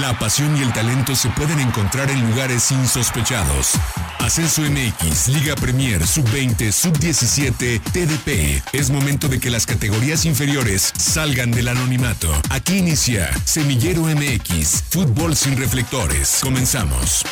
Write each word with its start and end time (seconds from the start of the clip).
La 0.00 0.16
pasión 0.16 0.56
y 0.56 0.62
el 0.62 0.72
talento 0.72 1.16
se 1.16 1.28
pueden 1.30 1.58
encontrar 1.58 2.08
en 2.10 2.30
lugares 2.30 2.70
insospechados. 2.70 3.72
Ascenso 4.20 4.62
MX, 4.62 5.28
Liga 5.28 5.56
Premier, 5.56 6.06
Sub-20, 6.06 6.70
Sub-17, 6.70 7.80
TDP. 7.80 8.62
Es 8.72 8.90
momento 8.90 9.26
de 9.28 9.40
que 9.40 9.50
las 9.50 9.66
categorías 9.66 10.24
inferiores 10.24 10.92
salgan 10.96 11.50
del 11.50 11.66
anonimato. 11.66 12.28
Aquí 12.50 12.78
inicia 12.78 13.28
Semillero 13.44 14.02
MX, 14.02 14.84
fútbol 14.88 15.34
sin 15.34 15.56
reflectores. 15.56 16.38
Comenzamos. 16.44 17.24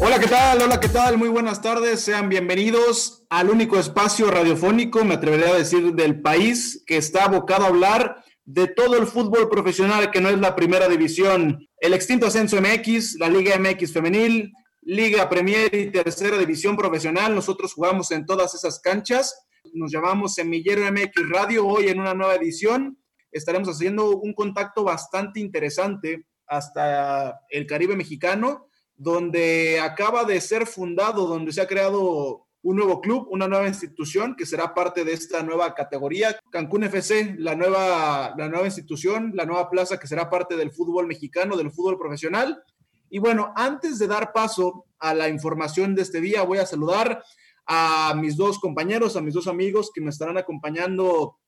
Hola, 0.00 0.18
¿qué 0.18 0.26
tal? 0.26 0.62
Hola, 0.62 0.80
¿qué 0.80 0.88
tal? 0.88 1.18
Muy 1.18 1.28
buenas 1.28 1.62
tardes. 1.62 2.00
Sean 2.00 2.28
bienvenidos 2.28 3.22
al 3.30 3.50
único 3.50 3.78
espacio 3.78 4.28
radiofónico, 4.28 5.04
me 5.04 5.14
atrevería 5.14 5.50
a 5.50 5.54
decir, 5.54 5.92
del 5.92 6.20
país 6.20 6.82
que 6.84 6.96
está 6.96 7.24
abocado 7.24 7.64
a 7.64 7.68
hablar 7.68 8.24
de 8.48 8.66
todo 8.66 8.96
el 8.96 9.06
fútbol 9.06 9.50
profesional 9.50 10.10
que 10.10 10.22
no 10.22 10.30
es 10.30 10.38
la 10.38 10.56
primera 10.56 10.88
división, 10.88 11.68
el 11.80 11.92
extinto 11.92 12.26
Ascenso 12.26 12.58
MX, 12.58 13.16
la 13.18 13.28
Liga 13.28 13.58
MX 13.58 13.92
femenil, 13.92 14.54
Liga 14.80 15.28
Premier 15.28 15.74
y 15.74 15.90
Tercera 15.92 16.38
División 16.38 16.74
Profesional. 16.74 17.34
Nosotros 17.34 17.74
jugamos 17.74 18.10
en 18.10 18.24
todas 18.24 18.54
esas 18.54 18.80
canchas. 18.80 19.38
Nos 19.74 19.92
llamamos 19.92 20.32
Semillero 20.32 20.90
MX 20.90 21.28
Radio. 21.28 21.66
Hoy 21.66 21.88
en 21.88 22.00
una 22.00 22.14
nueva 22.14 22.36
edición 22.36 22.98
estaremos 23.30 23.68
haciendo 23.68 24.16
un 24.16 24.32
contacto 24.32 24.82
bastante 24.82 25.40
interesante 25.40 26.24
hasta 26.46 27.38
el 27.50 27.66
Caribe 27.66 27.96
mexicano, 27.96 28.70
donde 28.96 29.78
acaba 29.78 30.24
de 30.24 30.40
ser 30.40 30.66
fundado, 30.66 31.26
donde 31.26 31.52
se 31.52 31.60
ha 31.60 31.66
creado 31.66 32.47
un 32.68 32.76
nuevo 32.76 33.00
club, 33.00 33.26
una 33.30 33.48
nueva 33.48 33.66
institución 33.66 34.36
que 34.36 34.44
será 34.44 34.74
parte 34.74 35.02
de 35.02 35.14
esta 35.14 35.42
nueva 35.42 35.74
categoría. 35.74 36.38
Cancún 36.50 36.84
FC, 36.84 37.36
la 37.38 37.54
nueva, 37.54 38.34
la 38.36 38.48
nueva 38.50 38.66
institución, 38.66 39.32
la 39.34 39.46
nueva 39.46 39.70
plaza 39.70 39.98
que 39.98 40.06
será 40.06 40.28
parte 40.28 40.54
del 40.54 40.70
fútbol 40.70 41.06
mexicano, 41.06 41.56
del 41.56 41.70
fútbol 41.70 41.98
profesional. 41.98 42.62
Y 43.08 43.20
bueno, 43.20 43.54
antes 43.56 43.98
de 43.98 44.06
dar 44.06 44.34
paso 44.34 44.84
a 44.98 45.14
la 45.14 45.30
información 45.30 45.94
de 45.94 46.02
este 46.02 46.20
día, 46.20 46.42
voy 46.42 46.58
a 46.58 46.66
saludar 46.66 47.24
a 47.64 48.14
mis 48.14 48.36
dos 48.36 48.58
compañeros, 48.58 49.16
a 49.16 49.22
mis 49.22 49.32
dos 49.32 49.46
amigos 49.46 49.90
que 49.94 50.02
me 50.02 50.10
estarán 50.10 50.36
acompañando 50.36 51.38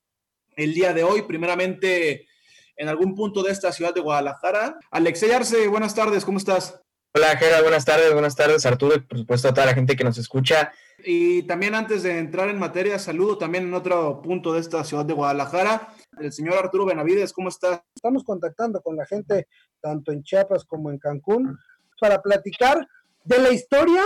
el 0.56 0.72
día 0.72 0.94
de 0.94 1.04
hoy. 1.04 1.20
Primeramente, 1.22 2.28
en 2.76 2.88
algún 2.88 3.14
punto 3.14 3.42
de 3.42 3.52
esta 3.52 3.72
ciudad 3.72 3.92
de 3.92 4.00
Guadalajara. 4.00 4.78
Alexey 4.90 5.32
Arce, 5.32 5.68
buenas 5.68 5.94
tardes, 5.94 6.24
¿cómo 6.24 6.38
estás? 6.38 6.80
Hola, 7.12 7.36
Jera, 7.36 7.60
buenas 7.60 7.84
tardes, 7.84 8.12
buenas 8.12 8.36
tardes, 8.36 8.64
Arturo, 8.64 8.94
y 8.94 9.00
por 9.00 9.18
supuesto 9.18 9.48
a 9.48 9.52
toda 9.52 9.66
la 9.66 9.74
gente 9.74 9.96
que 9.96 10.04
nos 10.04 10.16
escucha. 10.16 10.72
Y 11.04 11.42
también 11.44 11.74
antes 11.74 12.02
de 12.02 12.18
entrar 12.18 12.48
en 12.48 12.58
materia, 12.58 12.98
saludo 12.98 13.38
también 13.38 13.64
en 13.64 13.74
otro 13.74 14.20
punto 14.22 14.52
de 14.52 14.60
esta 14.60 14.84
ciudad 14.84 15.04
de 15.04 15.14
Guadalajara, 15.14 15.88
el 16.18 16.32
señor 16.32 16.54
Arturo 16.54 16.86
Benavides, 16.86 17.32
¿cómo 17.32 17.48
está? 17.48 17.84
Estamos 17.94 18.24
contactando 18.24 18.80
con 18.80 18.96
la 18.96 19.06
gente 19.06 19.48
tanto 19.80 20.12
en 20.12 20.22
Chiapas 20.22 20.64
como 20.64 20.90
en 20.90 20.98
Cancún 20.98 21.56
para 22.00 22.20
platicar 22.20 22.86
de 23.24 23.38
la 23.38 23.50
historia, 23.50 24.02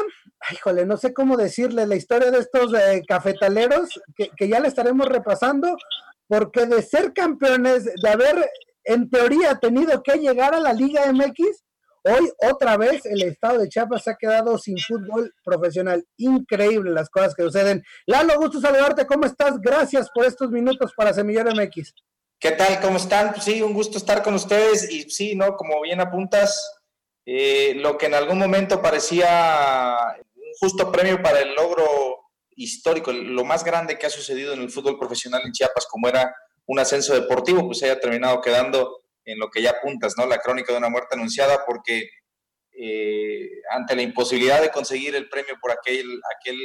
híjole, 0.52 0.86
no 0.86 0.96
sé 0.96 1.14
cómo 1.14 1.36
decirle, 1.36 1.86
la 1.86 1.96
historia 1.96 2.30
de 2.30 2.38
estos 2.38 2.74
eh, 2.74 3.02
cafetaleros 3.06 4.00
que, 4.16 4.30
que 4.36 4.48
ya 4.48 4.60
le 4.60 4.68
estaremos 4.68 5.06
repasando, 5.06 5.76
porque 6.26 6.66
de 6.66 6.82
ser 6.82 7.12
campeones, 7.12 7.84
de 7.84 8.08
haber 8.08 8.50
en 8.84 9.08
teoría 9.08 9.54
tenido 9.56 10.02
que 10.02 10.18
llegar 10.18 10.54
a 10.54 10.60
la 10.60 10.72
Liga 10.72 11.10
MX, 11.12 11.63
Hoy 12.06 12.30
otra 12.50 12.76
vez 12.76 13.06
el 13.06 13.22
estado 13.22 13.60
de 13.60 13.68
Chiapas 13.68 14.04
se 14.04 14.10
ha 14.10 14.16
quedado 14.16 14.58
sin 14.58 14.76
fútbol 14.76 15.34
profesional. 15.42 16.04
Increíble 16.18 16.90
las 16.90 17.08
cosas 17.08 17.34
que 17.34 17.42
suceden. 17.42 17.82
Lalo, 18.04 18.38
gusto 18.38 18.60
saludarte. 18.60 19.06
¿Cómo 19.06 19.24
estás? 19.24 19.58
Gracias 19.58 20.10
por 20.14 20.26
estos 20.26 20.50
minutos 20.50 20.92
para 20.94 21.14
Semillero 21.14 21.50
MX. 21.52 21.94
¿Qué 22.38 22.50
tal? 22.50 22.78
¿Cómo 22.82 22.98
están? 22.98 23.32
Pues 23.32 23.44
sí, 23.44 23.62
un 23.62 23.72
gusto 23.72 23.96
estar 23.96 24.22
con 24.22 24.34
ustedes. 24.34 24.90
Y 24.90 25.08
sí, 25.08 25.34
¿no? 25.34 25.56
Como 25.56 25.80
bien 25.80 25.98
apuntas, 25.98 26.78
eh, 27.24 27.72
lo 27.76 27.96
que 27.96 28.04
en 28.04 28.14
algún 28.14 28.38
momento 28.38 28.82
parecía 28.82 29.96
un 30.36 30.52
justo 30.60 30.92
premio 30.92 31.22
para 31.22 31.40
el 31.40 31.54
logro 31.54 32.20
histórico, 32.50 33.12
lo 33.12 33.44
más 33.44 33.64
grande 33.64 33.98
que 33.98 34.04
ha 34.04 34.10
sucedido 34.10 34.52
en 34.52 34.60
el 34.60 34.70
fútbol 34.70 34.98
profesional 34.98 35.40
en 35.42 35.52
Chiapas, 35.52 35.86
como 35.86 36.06
era 36.08 36.36
un 36.66 36.78
ascenso 36.78 37.14
deportivo, 37.14 37.64
pues 37.64 37.82
haya 37.82 37.98
terminado 37.98 38.42
quedando 38.42 39.03
en 39.24 39.38
lo 39.38 39.50
que 39.50 39.62
ya 39.62 39.70
apuntas, 39.70 40.14
¿no? 40.16 40.26
La 40.26 40.38
crónica 40.38 40.72
de 40.72 40.78
una 40.78 40.88
muerte 40.88 41.14
anunciada, 41.14 41.64
porque 41.66 42.08
eh, 42.72 43.48
ante 43.70 43.94
la 43.94 44.02
imposibilidad 44.02 44.60
de 44.60 44.70
conseguir 44.70 45.14
el 45.14 45.28
premio 45.28 45.54
por 45.60 45.70
aquel, 45.70 46.20
aquel 46.38 46.58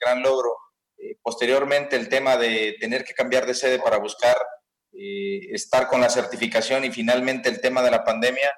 gran 0.00 0.22
logro, 0.22 0.56
eh, 0.98 1.16
posteriormente 1.22 1.96
el 1.96 2.08
tema 2.08 2.36
de 2.36 2.76
tener 2.78 3.04
que 3.04 3.14
cambiar 3.14 3.46
de 3.46 3.54
sede 3.54 3.78
para 3.78 3.98
buscar 3.98 4.36
eh, 4.92 5.40
estar 5.52 5.88
con 5.88 6.00
la 6.00 6.10
certificación 6.10 6.84
y 6.84 6.92
finalmente 6.92 7.48
el 7.48 7.60
tema 7.60 7.82
de 7.82 7.90
la 7.90 8.04
pandemia, 8.04 8.52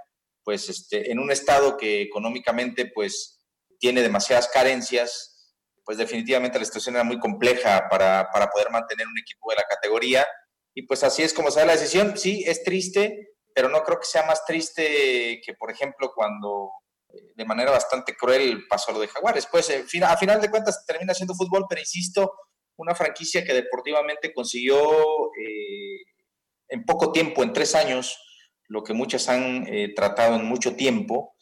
pues 0.44 0.68
este, 0.68 1.10
en 1.10 1.18
un 1.18 1.30
estado 1.30 1.76
que 1.76 2.02
económicamente 2.02 2.90
pues 2.94 3.40
tiene 3.78 4.02
demasiadas 4.02 4.48
carencias, 4.48 5.54
pues 5.84 5.98
definitivamente 5.98 6.58
la 6.58 6.64
situación 6.64 6.96
era 6.96 7.04
muy 7.04 7.18
compleja 7.20 7.88
para, 7.88 8.28
para 8.32 8.48
poder 8.50 8.70
mantener 8.70 9.06
un 9.06 9.18
equipo 9.18 9.50
de 9.50 9.56
la 9.56 9.62
categoría. 9.62 10.26
Y 10.74 10.82
pues 10.82 11.04
así 11.04 11.22
es 11.22 11.32
como 11.32 11.50
da 11.50 11.64
la 11.64 11.72
decisión. 11.72 12.18
Sí, 12.18 12.44
es 12.46 12.64
triste, 12.64 13.35
pero 13.56 13.70
no 13.70 13.82
creo 13.82 13.98
que 13.98 14.04
sea 14.04 14.26
más 14.26 14.44
triste 14.44 15.40
que, 15.42 15.54
por 15.58 15.70
ejemplo, 15.70 16.12
cuando 16.14 16.72
eh, 17.08 17.32
de 17.34 17.44
manera 17.46 17.70
bastante 17.70 18.14
cruel 18.14 18.66
pasó 18.68 18.92
lo 18.92 19.00
de 19.00 19.08
Jaguares. 19.08 19.48
Pues 19.50 19.70
eh, 19.70 19.86
a 20.02 20.16
final 20.18 20.42
de 20.42 20.50
cuentas 20.50 20.84
termina 20.86 21.14
siendo 21.14 21.34
fútbol, 21.34 21.64
pero 21.66 21.80
insisto, 21.80 22.34
una 22.76 22.94
franquicia 22.94 23.42
que 23.44 23.54
deportivamente 23.54 24.34
consiguió 24.34 24.78
eh, 24.78 26.04
en 26.68 26.84
poco 26.84 27.12
tiempo, 27.12 27.42
en 27.42 27.54
tres 27.54 27.74
años, 27.74 28.22
lo 28.68 28.84
que 28.84 28.92
muchas 28.92 29.26
han 29.30 29.64
tratado 29.94 30.36
en 30.36 30.44
mucho 30.44 30.76
tiempo, 30.76 31.34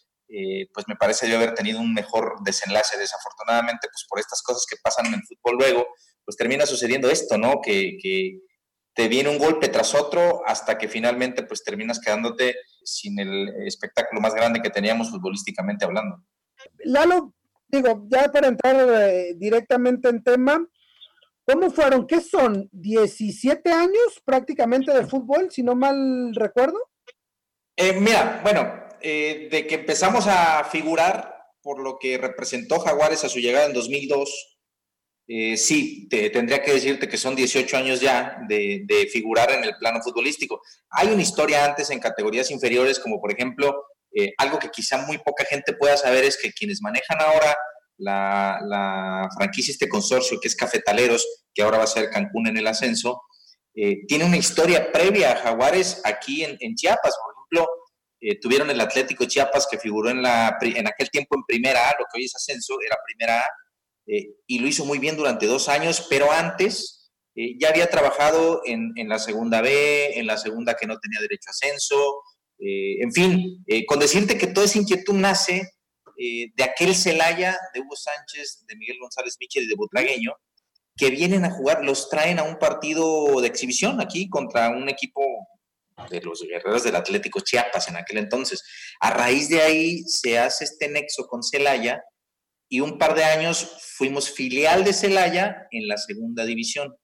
pues 0.73 0.87
me 0.87 0.95
parece 0.95 1.27
debe 1.27 1.43
haber 1.43 1.55
tenido 1.55 1.81
un 1.81 1.95
mejor 1.95 2.37
desenlace. 2.45 2.97
Desafortunadamente, 2.99 3.89
pues 3.91 4.07
por 4.09 4.21
estas 4.21 4.41
cosas 4.43 4.67
que 4.71 4.77
pasan 4.85 5.07
en 5.07 5.15
el 5.15 5.23
fútbol 5.27 5.57
luego, 5.59 5.87
pues 6.25 6.37
termina 6.37 6.67
sucediendo 6.67 7.11
esto, 7.11 7.39
¿no? 7.39 7.61
Que 7.63 7.97
te 8.95 9.09
viene 9.09 9.29
un 9.29 9.39
golpe 9.39 9.69
tras 9.69 9.95
otro 9.95 10.43
hasta 10.47 10.79
que 10.79 10.89
finalmente 10.89 11.43
pues 11.43 11.65
terminas 11.65 12.01
quedándote 12.01 12.55
sin 12.85 13.19
el 13.19 13.67
espectáculo 13.67 14.21
más 14.21 14.35
grande 14.35 14.63
que 14.63 14.71
teníamos 14.71 15.11
futbolísticamente 15.11 15.85
hablando. 15.85 16.23
Lalo, 16.85 17.35
digo, 17.69 18.07
ya 18.09 18.31
para 18.31 18.49
entrar 18.49 18.77
eh, 19.11 19.35
directamente 19.37 20.09
en 20.09 20.23
tema, 20.23 20.67
¿cómo 21.45 21.71
fueron? 21.71 22.07
¿Qué 22.07 22.21
son? 22.21 22.71
¿17 22.71 23.69
años 23.71 24.23
prácticamente 24.25 24.93
de 24.93 25.07
fútbol, 25.07 25.51
si 25.51 25.63
no 25.63 25.75
mal 25.75 26.35
recuerdo? 26.35 26.79
Eh, 27.77 27.99
mira, 28.01 28.41
bueno, 28.45 28.73
eh, 29.01 29.49
de 29.51 29.67
que 29.67 29.75
empezamos 29.75 30.27
a 30.29 30.65
figurar 30.65 31.35
por 31.63 31.81
lo 31.81 31.99
que 31.99 32.19
representó 32.19 32.79
Jaguares 32.79 33.25
a 33.25 33.29
su 33.29 33.41
llegada 33.41 33.67
en 33.67 33.73
2002, 33.73 34.54
eh, 35.27 35.57
sí, 35.57 36.07
te, 36.11 36.29
tendría 36.29 36.63
que 36.63 36.73
decirte 36.73 37.09
que 37.09 37.17
son 37.17 37.35
18 37.35 37.77
años 37.79 38.01
ya 38.01 38.39
de, 38.47 39.09
figurar 39.11 39.51
en 39.53 39.65
el 39.65 39.77
plano 39.77 40.03
futbolístico. 40.03 40.61
Hay 40.91 41.09
una 41.09 41.23
historia 41.23 41.65
antes 41.65 41.91
en 41.91 41.99
categorías 41.99 42.51
inferiores, 42.51 42.99
como 42.99 43.21
por 43.21 43.33
ejemplo, 43.33 43.87
eh, 44.15 44.33
algo 44.39 44.59
que 44.59 44.69
quizá 44.69 44.99
muy 45.07 45.19
poca 45.19 45.45
gente 45.45 45.75
pueda 45.75 45.97
saber 45.97 46.25
es 46.25 46.37
que 46.37 46.53
quienes 46.53 46.83
manejan 46.83 47.21
ahora 47.21 47.57
la, 47.97 49.29
franquicia, 49.37 49.73
este 49.73 49.89
consorcio 49.89 50.39
que 50.41 50.49
es 50.49 50.57
Cafetaleros, 50.57 51.27
que 51.55 51.63
ahora 51.63 51.79
va 51.79 51.85
a 51.85 51.89
ser 51.89 52.11
Cancún 52.11 52.49
en 52.49 52.59
el 52.59 52.67
ascenso, 52.67 53.23
eh, 53.75 54.07
tiene 54.07 54.25
una 54.25 54.37
historia 54.37 54.93
previa 54.93 55.33
a 55.33 55.37
Jaguares 55.37 56.03
aquí 56.05 56.45
en, 56.45 56.75
Chiapas. 56.75 57.15
Por 57.23 57.35
ejemplo, 57.35 57.69
tuvieron 58.41 58.71
el 58.71 58.81
Atlético 58.81 59.25
Chiapas 59.25 59.67
que 59.71 59.79
figuró 59.79 60.11
en, 60.11 60.23
la, 60.23 60.59
en 60.61 60.87
aquel 60.87 61.11
tiempo 61.11 61.35
en 61.37 61.45
primera 61.45 61.89
A, 61.89 61.97
lo 61.99 62.05
que 62.13 62.19
hoy 62.19 62.25
es 62.27 62.35
ascenso, 62.37 62.77
era 62.87 62.97
primera 63.07 63.41
A 63.41 63.47
eh, 64.07 64.35
y 64.47 64.59
lo 64.59 64.69
hizo 64.69 64.85
muy 64.85 64.99
bien 64.99 65.17
durante 65.17 65.47
dos 65.47 65.69
años, 65.69 66.07
pero 66.11 66.31
antes 66.31 67.11
eh, 67.35 67.57
ya 67.59 67.71
había 67.71 67.89
trabajado 67.89 68.63
en, 68.65 68.93
la 69.09 69.19
segunda 69.19 69.63
B, 69.63 70.19
en 70.19 70.27
la 70.27 70.37
segunda 70.37 70.77
que 70.77 70.87
no 70.87 70.99
tenía 70.99 71.21
derecho 71.21 71.49
a 71.49 71.51
ascenso, 71.51 72.23
eh, 72.59 73.03
en 73.03 73.13
fin, 73.13 73.65
con 73.87 73.99
decirte 73.99 74.39
que 74.39 74.47
toda 74.47 74.67
esa 74.67 74.79
inquietud 74.79 75.15
nace 75.15 75.71
de 76.17 76.63
aquel 76.63 76.95
Celaya, 76.95 77.59
de 77.75 77.81
Hugo 77.81 77.97
Sánchez, 77.97 78.65
de 78.69 78.77
Miguel 78.77 78.99
González 79.01 79.37
Michel 79.41 79.65
y 79.65 79.69
de 79.69 79.75
Butragueño, 79.75 80.33
que 80.97 81.11
vienen 81.11 81.45
a 81.45 81.51
jugar, 81.51 81.85
los 81.85 82.09
traen 82.09 82.39
a 82.39 82.45
un 82.45 82.57
partido 82.57 83.41
de 83.41 83.49
exhibición 83.49 84.01
aquí 84.01 84.29
contra 84.29 84.71
un 84.71 84.89
equipo 84.89 85.23
de 86.09 86.21
los 86.21 86.43
guerreros 86.43 86.85
del 86.85 86.95
Atlético 86.95 87.41
Chiapas 87.41 87.89
en 87.89 87.97
aquel 87.97 88.19
entonces. 88.19 88.63
A 89.01 89.11
raíz 89.11 89.49
de 89.49 89.61
ahí 89.61 90.05
se 90.05 90.39
hace 90.39 90.65
este 90.65 90.89
nexo 90.89 91.27
con 91.27 91.43
Celaya 91.43 92.01
y 92.69 92.81
un 92.81 92.99
par 92.99 93.15
de 93.15 93.25
años 93.25 93.77
fuimos 93.97 94.31
filial 94.31 94.85
de 94.85 94.93
Celaya 94.93 95.67
en 95.71 95.87
la 95.89 95.97
segunda 95.97 96.45
división. 96.45 96.95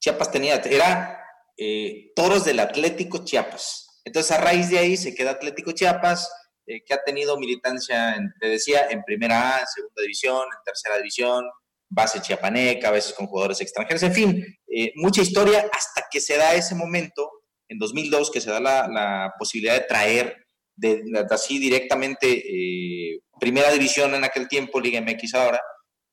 Chiapas 0.00 0.30
tenía, 0.30 0.56
era 0.56 1.20
eh, 1.56 2.12
toros 2.14 2.44
del 2.44 2.60
Atlético 2.60 3.24
Chiapas. 3.24 4.00
Entonces 4.04 4.32
a 4.32 4.40
raíz 4.40 4.70
de 4.70 4.78
ahí 4.78 4.96
se 4.96 5.14
queda 5.14 5.32
Atlético 5.32 5.72
Chiapas, 5.72 6.30
eh, 6.66 6.82
que 6.84 6.94
ha 6.94 7.02
tenido 7.02 7.38
militancia, 7.38 8.16
te 8.40 8.48
decía, 8.48 8.86
en 8.90 9.02
primera 9.02 9.56
A, 9.56 9.66
segunda 9.66 10.02
división, 10.02 10.42
en 10.44 10.64
tercera 10.64 10.96
división, 10.96 11.44
base 11.88 12.20
chiapaneca, 12.20 12.88
a 12.88 12.92
veces 12.92 13.12
con 13.12 13.26
jugadores 13.26 13.60
extranjeros, 13.60 14.02
en 14.02 14.12
fin, 14.12 14.58
eh, 14.66 14.92
mucha 14.96 15.22
historia 15.22 15.68
hasta 15.72 16.06
que 16.10 16.20
se 16.20 16.36
da 16.36 16.54
ese 16.54 16.74
momento 16.74 17.30
en 17.68 17.78
2002 17.78 18.30
que 18.30 18.40
se 18.40 18.50
da 18.50 18.60
la, 18.60 19.32
posibilidad 19.38 19.74
de 19.74 19.86
traer 19.86 20.43
de, 20.76 21.02
así 21.30 21.58
directamente 21.58 22.26
eh, 22.28 23.20
primera 23.38 23.70
división 23.70 24.14
en 24.14 24.24
aquel 24.24 24.48
tiempo, 24.48 24.80
Liga 24.80 25.00
MX 25.00 25.34
ahora, 25.34 25.60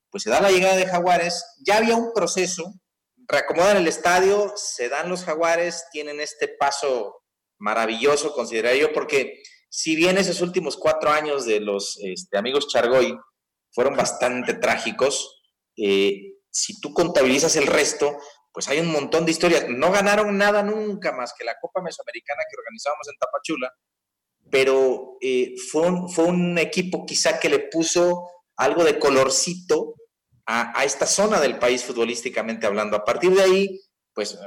pues 0.09 0.23
se 0.23 0.29
da 0.29 0.41
la 0.41 0.51
llegada 0.51 0.75
de 0.75 0.87
Jaguares, 0.87 1.43
ya 1.65 1.77
había 1.77 1.95
un 1.95 2.13
proceso, 2.13 2.73
reacomodan 3.27 3.77
el 3.77 3.87
estadio, 3.87 4.53
se 4.55 4.89
dan 4.89 5.09
los 5.09 5.23
Jaguares, 5.23 5.85
tienen 5.91 6.19
este 6.19 6.47
paso 6.47 7.21
maravilloso, 7.57 8.33
consideraría 8.33 8.81
yo, 8.81 8.93
porque 8.93 9.41
si 9.69 9.95
bien 9.95 10.17
esos 10.17 10.41
últimos 10.41 10.75
cuatro 10.75 11.11
años 11.11 11.45
de 11.45 11.61
los 11.61 11.97
este, 12.01 12.37
amigos 12.37 12.67
Chargoy 12.67 13.17
fueron 13.71 13.95
bastante 13.95 14.55
trágicos, 14.55 15.41
eh, 15.77 16.33
si 16.49 16.81
tú 16.81 16.93
contabilizas 16.93 17.55
el 17.55 17.67
resto, 17.67 18.17
pues 18.51 18.67
hay 18.67 18.79
un 18.79 18.91
montón 18.91 19.25
de 19.25 19.31
historias. 19.31 19.65
No 19.69 19.91
ganaron 19.91 20.37
nada 20.37 20.61
nunca 20.61 21.13
más 21.13 21.33
que 21.37 21.45
la 21.45 21.55
Copa 21.61 21.81
Mesoamericana 21.81 22.41
que 22.49 22.57
organizábamos 22.59 23.07
en 23.07 23.17
Tapachula, 23.17 23.71
pero 24.51 25.17
eh, 25.21 25.55
fue, 25.71 25.87
un, 25.87 26.09
fue, 26.09 26.25
un, 26.25 26.57
equipo 26.57 27.05
quizá 27.05 27.39
que 27.39 27.49
le 27.49 27.59
puso 27.59 28.27
algo 28.57 28.83
de 28.83 28.99
colorcito 28.99 29.95
a, 30.45 30.77
a, 30.79 30.83
esta 30.83 31.05
zona 31.05 31.39
del 31.39 31.57
país 31.57 31.83
futbolísticamente 31.83 32.67
hablando. 32.67 32.97
A 32.97 33.05
partir 33.05 33.31
de 33.31 33.41
ahí, 33.41 33.81
pues, 34.13 34.37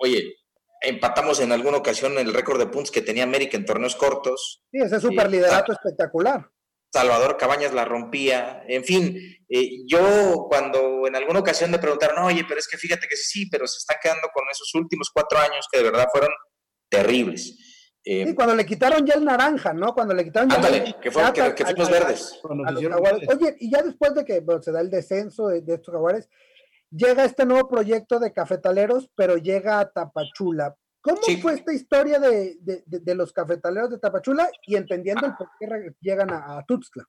oye, 0.00 0.34
empatamos 0.82 1.40
en 1.40 1.52
alguna 1.52 1.78
ocasión 1.78 2.18
el 2.18 2.34
récord 2.34 2.58
de 2.58 2.66
puntos 2.66 2.90
que 2.90 3.02
tenía 3.02 3.22
América 3.22 3.56
en 3.56 3.64
torneos 3.64 3.96
cortos. 3.96 4.62
Sí, 4.70 4.78
ese 4.78 5.00
super 5.00 5.30
liderato 5.30 5.72
espectacular. 5.72 6.50
Salvador 6.92 7.38
Cabañas 7.38 7.72
la 7.72 7.86
rompía, 7.86 8.64
en 8.68 8.84
fin, 8.84 9.16
eh, 9.48 9.86
yo 9.86 10.46
cuando 10.50 11.06
en 11.06 11.16
alguna 11.16 11.38
ocasión 11.38 11.70
me 11.70 11.78
preguntaron, 11.78 12.22
oye, 12.22 12.44
pero 12.46 12.60
es 12.60 12.68
que 12.68 12.76
fíjate 12.76 13.08
que 13.08 13.16
sí, 13.16 13.48
pero 13.48 13.66
se 13.66 13.78
están 13.78 13.96
quedando 14.02 14.28
con 14.34 14.44
esos 14.50 14.74
últimos 14.74 15.08
cuatro 15.10 15.38
años 15.38 15.66
que 15.72 15.78
de 15.78 15.84
verdad 15.84 16.08
fueron 16.12 16.30
terribles. 16.90 17.71
Eh, 18.04 18.26
sí, 18.26 18.34
cuando 18.34 18.54
le 18.54 18.66
quitaron 18.66 19.06
ya 19.06 19.14
el 19.14 19.24
naranja, 19.24 19.72
¿no? 19.72 19.94
Cuando 19.94 20.12
le 20.14 20.24
quitaron 20.24 20.50
ya 20.50 20.56
ándale, 20.56 20.96
que, 21.00 21.10
fue, 21.10 21.22
que, 21.32 21.54
que 21.54 21.64
fuimos 21.64 21.90
verdes. 21.90 22.40
Oye, 22.42 23.56
y 23.60 23.70
ya 23.70 23.82
después 23.82 24.14
de 24.14 24.24
que 24.24 24.44
se 24.60 24.72
da 24.72 24.80
el 24.80 24.90
descenso 24.90 25.48
de, 25.48 25.60
de 25.60 25.74
estos 25.74 25.94
jaguares, 25.94 26.28
llega 26.90 27.24
este 27.24 27.46
nuevo 27.46 27.68
proyecto 27.68 28.18
de 28.18 28.32
cafetaleros, 28.32 29.08
pero 29.14 29.36
llega 29.36 29.78
a 29.78 29.90
Tapachula. 29.90 30.76
¿Cómo 31.02 31.20
fue 31.40 31.54
esta 31.54 31.72
historia 31.72 32.20
de, 32.20 32.56
los 33.14 33.32
cafetaleros 33.32 33.90
de 33.90 33.98
Tapachula 33.98 34.48
y 34.64 34.76
entendiendo 34.76 35.26
el 35.26 35.34
por 35.34 35.48
qué 35.58 35.92
llegan 36.00 36.30
a, 36.30 36.64
Tuxtla? 36.66 37.04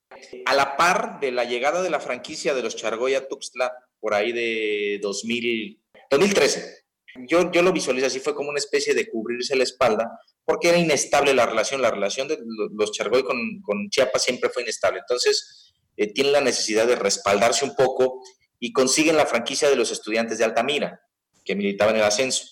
A 0.46 0.56
la 0.56 0.76
par 0.76 1.20
de 1.20 1.32
la 1.32 1.44
llegada 1.44 1.84
de 1.84 1.92
la 1.92 2.00
franquicia 2.00 2.56
de 2.56 2.64
los 2.64 2.76
Chargoy 2.76 3.14
a 3.14 3.28
Tuxtla, 3.28 3.72
por 4.00 4.16
ahí 4.16 4.32
de 4.32 5.00
2000, 5.00 5.80
2013, 6.10 6.83
yo, 7.28 7.52
yo 7.52 7.62
lo 7.62 7.72
visualizo 7.72 8.08
así, 8.08 8.20
fue 8.20 8.36
como 8.36 8.50
una 8.50 8.60
especie 8.60 8.94
de 8.94 9.10
cubrirse 9.10 9.56
la 9.56 9.64
espalda, 9.64 10.20
porque 10.46 10.70
era 10.70 10.78
inestable 10.78 11.34
la 11.34 11.46
relación, 11.46 11.82
la 11.82 11.92
relación 11.92 12.28
de 12.28 12.38
los 12.72 12.92
Chargoy 12.92 13.24
con, 13.24 13.90
Chiapas 13.90 14.24
siempre 14.24 14.50
fue 14.50 14.64
inestable. 14.64 15.00
Entonces, 15.00 15.74
eh, 15.98 16.12
tienen 16.14 16.34
la 16.34 16.42
necesidad 16.42 16.88
de 16.88 16.96
respaldarse 16.96 17.66
un 17.66 17.76
poco 17.76 18.22
y 18.60 18.74
consiguen 18.74 19.18
la 19.18 19.26
franquicia 19.26 19.70
de 19.70 19.76
los 19.76 19.92
estudiantes 19.92 20.38
de 20.38 20.46
Altamira, 20.46 21.02
que 21.46 21.56
militaban 21.56 21.96
en 21.96 22.02
el 22.02 22.08
ascenso 22.08 22.46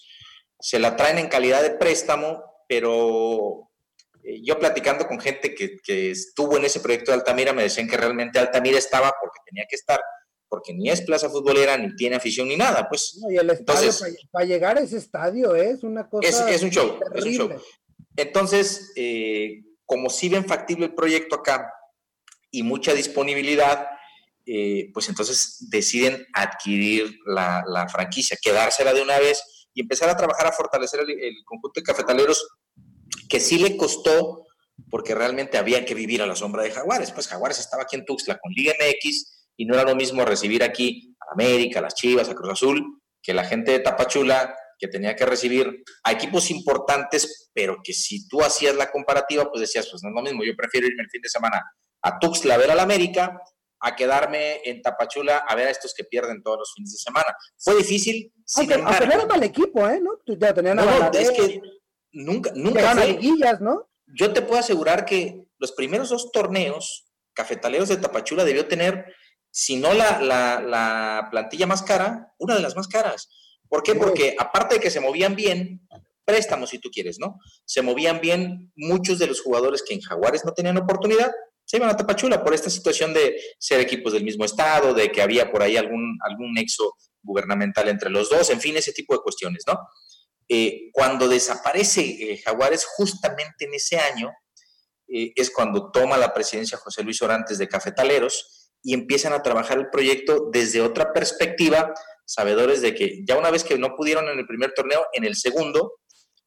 se 0.62 0.80
la 0.80 0.96
traen 0.96 1.18
en 1.18 1.28
calidad 1.28 1.64
de 1.64 1.72
préstamo, 1.72 2.44
pero 2.70 3.72
eh, 4.24 4.42
yo 4.44 4.60
platicando 4.60 5.08
con 5.08 5.20
gente 5.20 5.56
que, 5.56 6.12
estuvo 6.12 6.58
en 6.58 6.66
ese 6.66 6.80
proyecto 6.80 7.12
de 7.12 7.18
Altamira, 7.18 7.52
me 7.52 7.64
decían 7.64 7.90
que 7.90 7.98
realmente 7.98 8.40
Altamira 8.40 8.78
estaba 8.78 9.12
porque 9.20 9.40
tenía 9.46 9.66
que 9.68 9.76
estar, 9.76 10.00
porque 10.52 10.74
ni 10.74 10.90
es 10.90 11.02
plaza 11.02 11.30
futbolera, 11.30 11.78
ni 11.78 11.96
tiene 11.96 12.18
afición, 12.18 12.50
ni 12.50 12.58
nada. 12.58 12.90
Pues, 12.90 13.18
y 13.32 13.38
el 13.38 13.50
estadio, 13.50 13.90
para, 14.30 14.44
llegar 14.44 14.78
a 14.78 14.82
ese 14.82 14.98
estadio 14.98 15.56
es 15.56 15.82
una 15.82 16.10
cosa. 16.10 16.52
Es, 16.52 16.62
un 16.62 16.70
show, 16.70 17.00
es 17.16 17.24
un 17.24 17.32
show. 17.32 17.50
Entonces, 18.18 18.92
eh, 18.98 19.62
como 19.86 20.10
si 20.10 20.28
ven 20.28 20.44
factible 20.44 20.88
el 20.88 20.94
proyecto 20.94 21.36
acá 21.36 21.72
y 22.52 22.64
mucha 22.64 22.94
disponibilidad, 22.94 23.88
eh, 24.46 24.90
pues 24.94 25.08
entonces 25.08 25.70
deciden 25.70 26.28
adquirir 26.34 27.16
la, 27.26 27.64
la 27.66 27.88
franquicia, 27.88 28.38
quedársela 28.42 28.94
de 28.94 29.04
una 29.04 29.20
vez 29.20 29.70
y 29.74 29.80
empezar 29.80 30.10
a 30.10 30.18
trabajar 30.18 30.48
a 30.48 30.52
fortalecer 30.52 31.00
el, 31.00 31.36
conjunto 31.46 31.80
de 31.80 31.84
cafetaleros 31.84 32.46
que 33.30 33.40
sí 33.40 33.58
le 33.58 33.78
costó 33.78 34.48
porque 34.90 35.16
realmente 35.16 35.58
había 35.58 35.86
que 35.86 35.96
vivir 35.96 36.22
a 36.22 36.28
la 36.28 36.36
sombra 36.36 36.64
de 36.64 36.72
Jaguares. 36.72 37.12
Pues 37.12 37.30
Jaguares 37.30 37.60
estaba 37.60 37.84
aquí 37.84 37.96
en 37.96 38.04
Tuxtla 38.04 38.38
con 38.38 38.52
Liga 38.52 38.74
MX 38.78 39.41
y 39.62 39.66
no 39.66 39.76
era 39.76 39.84
lo 39.84 39.96
mismo 39.96 40.26
recibir 40.26 40.64
aquí 40.64 41.16
a 41.20 41.34
América, 41.34 41.78
a 41.78 41.82
las 41.84 41.94
Chivas, 41.94 42.28
a 42.28 42.34
Cruz 42.34 42.54
Azul, 42.54 43.00
que 43.22 43.32
la 43.32 43.44
gente 43.44 43.72
de 43.72 43.80
Tapachula 43.80 44.56
que 44.80 44.88
tenía 44.88 45.16
que 45.16 45.24
recibir 45.24 45.84
a 46.04 46.12
equipos 46.12 46.50
importantes, 46.50 47.52
pero 47.54 47.78
que 47.84 47.94
si 47.94 48.28
tú 48.28 48.42
hacías 48.42 48.76
la 48.76 48.90
comparativa, 48.90 49.48
pues 49.52 49.62
decías, 49.62 49.88
pues 49.88 50.02
no 50.02 50.10
es 50.10 50.16
lo 50.16 50.22
mismo, 50.24 50.44
yo 50.44 50.56
prefiero 50.58 50.88
irme 50.88 51.04
el 51.04 51.12
fin 51.12 51.22
de 51.22 51.30
semana 51.30 51.62
a 52.02 52.18
Tuxtla 52.18 52.56
a 52.56 52.58
ver 52.58 52.72
al 52.72 52.80
América 52.80 53.40
a 53.82 53.96
quedarme 53.96 54.62
en 54.66 54.82
Tapachula 54.82 55.38
a 55.48 55.54
ver 55.54 55.68
a 55.68 55.70
estos 55.70 55.94
que 55.94 56.06
pierden 56.06 56.42
todos 56.42 56.58
los 56.58 56.74
fines 56.74 56.94
de 56.94 56.98
semana. 56.98 57.36
Fue 57.60 57.76
difícil. 57.76 58.34
Aunque, 58.56 58.74
aunque 58.74 59.06
no 59.06 59.14
era 59.14 59.26
mal 59.28 59.44
equipo, 59.44 59.88
¿eh? 59.88 60.02
¿No? 60.02 60.18
Ya 60.26 60.56
tenían 60.56 60.78
no, 60.78 61.12
es 61.14 61.30
que 61.30 61.62
nunca, 62.14 62.52
nunca 62.56 62.96
fue. 62.96 63.08
Liguillas, 63.10 63.62
¿no? 63.62 63.92
Yo 64.08 64.34
te 64.34 64.42
puedo 64.42 64.60
asegurar 64.60 65.06
que 65.06 65.46
los 65.60 65.72
primeros 65.74 66.10
dos 66.10 66.32
torneos, 66.32 67.12
Cafetaleros 67.36 67.90
de 67.90 67.98
Tapachula 67.98 68.44
debió 68.44 68.68
tener, 68.68 69.06
si 69.52 69.76
no 69.76 69.94
la, 69.94 70.22
la, 70.22 70.62
la 70.62 71.28
plantilla 71.30 71.68
más 71.68 71.84
cara, 71.84 72.34
una 72.40 72.56
de 72.56 72.62
las 72.62 72.76
más 72.76 72.88
caras. 72.88 73.30
¿Por 73.68 73.84
qué? 73.84 73.96
Porque 73.96 74.36
aparte 74.38 74.76
de 74.76 74.82
que 74.82 74.90
se 74.90 75.00
movían 75.00 75.36
bien, 75.36 75.88
préstamos 76.26 76.70
si 76.70 76.80
tú 76.80 76.90
quieres, 76.90 77.20
¿no? 77.20 77.40
Se 77.66 77.82
movían 77.82 78.22
bien 78.22 78.72
muchos 78.76 79.20
de 79.20 79.28
los 79.28 79.42
jugadores 79.42 79.84
que 79.84 79.94
en 79.94 80.02
Jaguares 80.02 80.44
no 80.46 80.54
tenían 80.54 80.78
oportunidad, 80.78 81.32
se 81.66 81.78
iban 81.78 81.90
a 81.90 81.96
Tapachula 81.96 82.44
por 82.44 82.54
esta 82.54 82.70
situación 82.70 83.14
de 83.14 83.36
ser 83.60 83.80
equipos 83.80 84.14
del 84.14 84.24
mismo 84.24 84.44
estado, 84.44 84.94
de 84.94 85.12
que 85.12 85.22
había 85.22 85.52
por 85.52 85.62
ahí 85.62 85.78
algún, 85.78 86.18
algún 86.22 86.54
nexo 86.54 86.94
gubernamental 87.22 87.88
entre 87.88 88.10
los 88.10 88.30
dos, 88.30 88.50
en 88.50 88.60
fin, 88.60 88.76
ese 88.76 88.92
tipo 88.92 89.14
de 89.14 89.22
cuestiones, 89.22 89.64
¿no? 89.68 89.80
Eh, 90.50 90.90
cuando 90.92 91.30
desaparece 91.30 92.02
eh, 92.02 92.42
Jaguares, 92.44 92.86
justamente 92.86 93.66
en 93.66 93.74
ese 93.74 93.98
año, 93.98 94.32
eh, 95.08 95.32
es 95.36 95.50
cuando 95.50 95.92
toma 95.92 96.18
la 96.18 96.34
presidencia 96.34 96.78
José 96.78 97.04
Luis 97.04 97.22
Orantes 97.22 97.58
de 97.58 97.70
Cafetaleros 97.70 98.61
y 98.84 98.94
empiezan 98.94 99.34
a 99.34 99.44
trabajar 99.44 99.78
el 99.78 99.90
proyecto 99.90 100.50
desde 100.52 100.82
otra 100.82 101.14
perspectiva, 101.14 101.94
sabedores 102.26 102.82
de 102.82 102.96
que 102.96 103.22
ya 103.26 103.38
una 103.38 103.52
vez 103.52 103.64
que 103.64 103.78
no 103.78 103.96
pudieron 103.96 104.28
en 104.30 104.40
el 104.40 104.48
primer 104.48 104.74
torneo, 104.74 105.06
en 105.14 105.26
el 105.26 105.36
segundo 105.36 105.94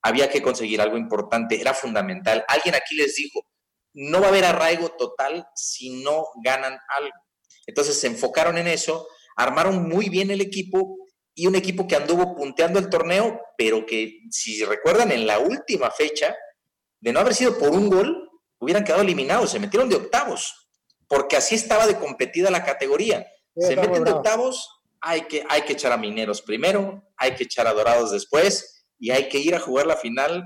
había 0.03 0.29
que 0.29 0.43
conseguir 0.43 0.81
algo 0.81 0.97
importante, 0.97 1.61
era 1.61 1.73
fundamental. 1.73 2.45
Alguien 2.49 2.75
aquí 2.75 2.95
les 2.97 3.15
dijo, 3.15 3.47
no 3.95 4.21
va 4.21 4.27
a 4.27 4.29
haber 4.31 4.45
arraigo 4.45 4.91
total 4.91 5.47
si 5.55 6.03
no 6.03 6.27
ganan 6.45 6.77
algo. 6.99 7.15
Entonces 7.67 7.99
se 7.99 8.09
enfocaron 8.09 8.59
en 8.59 8.67
eso, 8.67 9.07
armaron 9.37 9.89
muy 9.89 10.09
bien 10.09 10.31
el 10.31 10.41
equipo 10.41 10.99
y 11.35 11.47
un 11.47 11.55
equipo 11.55 11.87
que 11.87 11.97
anduvo 11.97 12.37
punteando 12.37 12.79
el 12.79 12.91
torneo, 12.91 13.41
pero 13.57 13.87
que 13.87 14.21
si 14.31 14.65
recuerdan 14.65 15.11
en 15.11 15.27
la 15.27 15.39
última 15.39 15.91
fecha, 15.91 16.35
de 17.01 17.13
no 17.13 17.21
haber 17.21 17.35
sido 17.35 17.59
por 17.59 17.71
un 17.71 17.89
gol, 17.89 18.31
hubieran 18.59 18.85
quedado 18.85 19.03
eliminados, 19.03 19.51
se 19.51 19.59
metieron 19.59 19.89
de 19.89 19.97
octavos, 19.97 20.64
porque 21.15 21.37
así 21.37 21.55
estaba 21.55 21.87
de 21.87 21.97
competida 21.97 22.51
la 22.51 22.65
categoría. 22.65 23.25
Se 23.57 23.77
meten 23.77 24.03
de 24.03 24.11
octavos, 24.11 24.69
hay 25.01 25.23
que, 25.23 25.45
hay 25.49 25.63
que 25.63 25.75
echar 25.75 25.93
a 25.93 25.97
Mineros 25.97 26.43
primero, 26.43 27.05
hay 27.17 27.37
que 27.37 27.45
echar 27.45 27.69
a 27.69 27.73
Dorados 27.73 28.11
después 28.11 28.85
y 28.99 29.13
hay 29.13 29.29
que 29.29 29.39
ir 29.39 29.55
a 29.55 29.61
jugar 29.61 29.87
la 29.87 29.97
final 29.97 30.43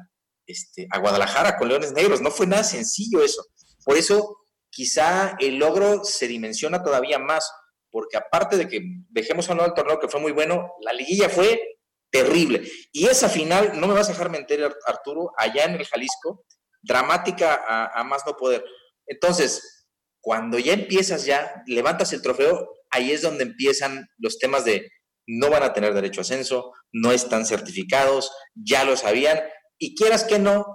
este, 0.47 0.87
a 0.91 0.99
Guadalajara 0.99 1.57
con 1.57 1.69
Leones 1.69 1.93
Negros. 1.93 2.21
No 2.21 2.31
fue 2.31 2.47
nada 2.47 2.65
sencillo 2.65 3.25
eso. 3.25 3.43
Por 3.83 3.97
eso 3.97 4.37
quizá 4.69 5.37
el 5.39 5.57
logro 5.57 6.05
se 6.05 6.29
dimensiona 6.29 6.83
todavía 6.83 7.19
más, 7.19 7.51
porque 7.91 8.19
aparte 8.19 8.59
de 8.59 8.69
que 8.69 8.83
dejemos 9.09 9.49
a 9.49 9.53
un 9.53 9.59
lado 9.59 9.71
el 9.71 9.75
torneo 9.75 9.99
que 9.99 10.09
fue 10.09 10.21
muy 10.21 10.33
bueno, 10.33 10.75
la 10.83 10.93
liguilla 10.93 11.31
fue 11.31 11.59
terrible. 12.11 12.71
Y 12.93 13.07
esa 13.07 13.31
final, 13.31 13.81
no 13.81 13.87
me 13.87 13.95
vas 13.95 14.11
a 14.11 14.13
dejar 14.13 14.29
mentir, 14.29 14.63
Arturo, 14.87 15.33
allá 15.39 15.65
en 15.65 15.77
el 15.77 15.87
Jalisco, 15.87 16.45
dramática 16.83 17.55
a, 17.67 17.99
a 17.99 18.05
más 18.05 18.27
no 18.27 18.37
poder. 18.37 18.63
Entonces, 19.07 19.78
cuando 20.29 20.59
ya 20.59 20.75
empiezas 20.75 21.25
ya, 21.25 21.63
levantas 21.67 22.13
el 22.13 22.21
trofeo, 22.21 22.69
ahí 22.91 23.13
es 23.13 23.23
donde 23.23 23.45
empiezan 23.45 24.07
los 24.19 24.39
temas 24.39 24.63
de 24.67 24.91
no 25.27 25.49
van 25.49 25.63
a 25.63 25.73
tener 25.73 25.95
derecho 25.95 26.21
a 26.21 26.23
ascenso, 26.23 26.75
no 26.93 27.13
están 27.13 27.47
certificados, 27.47 28.31
ya 28.55 28.85
lo 28.85 28.95
sabían, 28.95 29.41
y 29.79 29.95
quieras 29.95 30.25
que 30.25 30.39
no, 30.39 30.67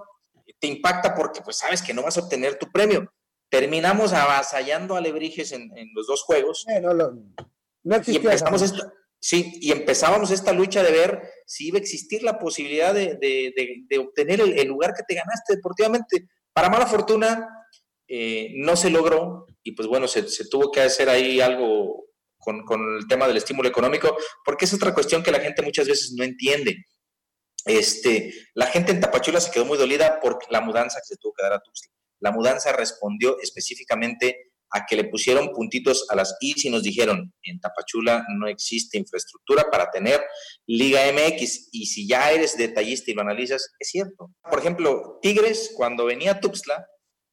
te 0.58 0.66
impacta 0.66 1.14
porque 1.14 1.40
pues 1.40 1.58
sabes 1.58 1.82
que 1.82 1.94
no 1.94 2.02
vas 2.02 2.16
a 2.16 2.22
obtener 2.22 2.58
tu 2.58 2.72
premio. 2.72 3.08
Terminamos 3.48 4.12
avasallando 4.12 4.96
a 4.96 5.00
Lebrijes 5.00 5.52
en, 5.52 5.70
los 5.94 6.08
dos 6.08 6.24
juegos. 6.24 6.66
Eh, 6.74 6.80
no, 6.80 6.92
no, 6.92 7.14
y 8.08 8.16
empezamos 8.16 8.60
esta, 8.60 8.92
sí, 9.20 9.52
y 9.60 9.70
empezábamos 9.70 10.32
esta 10.32 10.52
lucha 10.52 10.82
de 10.82 10.90
ver 10.90 11.30
si 11.46 11.68
iba 11.68 11.78
a 11.78 11.80
existir 11.80 12.24
la 12.24 12.40
posibilidad 12.40 12.92
de, 12.92 13.98
obtener 14.00 14.40
el, 14.40 14.66
lugar 14.66 14.94
que 14.94 15.04
te 15.06 15.14
ganaste 15.14 15.54
deportivamente. 15.54 16.26
Para 16.52 16.70
mala 16.70 16.86
fortuna, 16.86 17.48
eh, 18.08 18.52
no 18.56 18.76
se 18.76 18.90
logró 18.90 19.46
y 19.62 19.72
pues 19.72 19.88
bueno, 19.88 20.08
se, 20.08 20.22
tuvo 20.48 20.70
que 20.70 20.80
hacer 20.80 21.08
ahí 21.08 21.40
algo 21.40 22.04
con, 22.38 22.62
el 22.98 23.06
tema 23.08 23.26
del 23.26 23.38
estímulo 23.38 23.68
económico, 23.68 24.16
porque 24.44 24.66
es 24.66 24.74
otra 24.74 24.92
cuestión 24.92 25.22
que 25.22 25.30
la 25.30 25.40
gente 25.40 25.62
muchas 25.62 25.88
veces 25.88 26.12
no 26.16 26.24
entiende 26.24 26.84
este, 27.64 28.34
la 28.54 28.66
gente 28.66 28.92
en 28.92 29.00
Tapachula 29.00 29.40
se 29.40 29.50
quedó 29.50 29.64
muy 29.64 29.78
dolida 29.78 30.20
por 30.20 30.38
la 30.50 30.60
mudanza 30.60 30.98
que 31.00 31.06
se 31.06 31.16
tuvo 31.16 31.32
que 31.32 31.42
dar 31.42 31.54
a 31.54 31.60
Tuxtla. 31.60 31.92
La 32.20 32.30
mudanza 32.30 32.72
respondió 32.72 33.38
específicamente 33.40 34.52
a 34.70 34.86
que 34.86 34.96
le 34.96 35.04
pusieron 35.04 35.50
puntitos 35.50 36.06
a 36.10 36.16
las 36.16 36.36
IS 36.40 36.64
y 36.64 36.70
nos 36.70 36.82
dijeron, 36.82 37.32
en 37.42 37.60
Tapachula 37.60 38.24
no 38.36 38.48
existe 38.48 38.98
infraestructura 38.98 39.70
para 39.70 39.90
tener 39.90 40.20
Liga 40.66 41.00
MX. 41.12 41.68
Y 41.72 41.86
si 41.86 42.08
ya 42.08 42.32
eres 42.32 42.56
detallista 42.56 43.10
y 43.10 43.14
lo 43.14 43.22
analizas, 43.22 43.70
es 43.78 43.88
cierto. 43.88 44.32
Por 44.42 44.58
ejemplo, 44.58 45.18
Tigres, 45.22 45.72
cuando 45.76 46.06
venía 46.06 46.32
a 46.32 46.40
Tuxtla, 46.40 46.86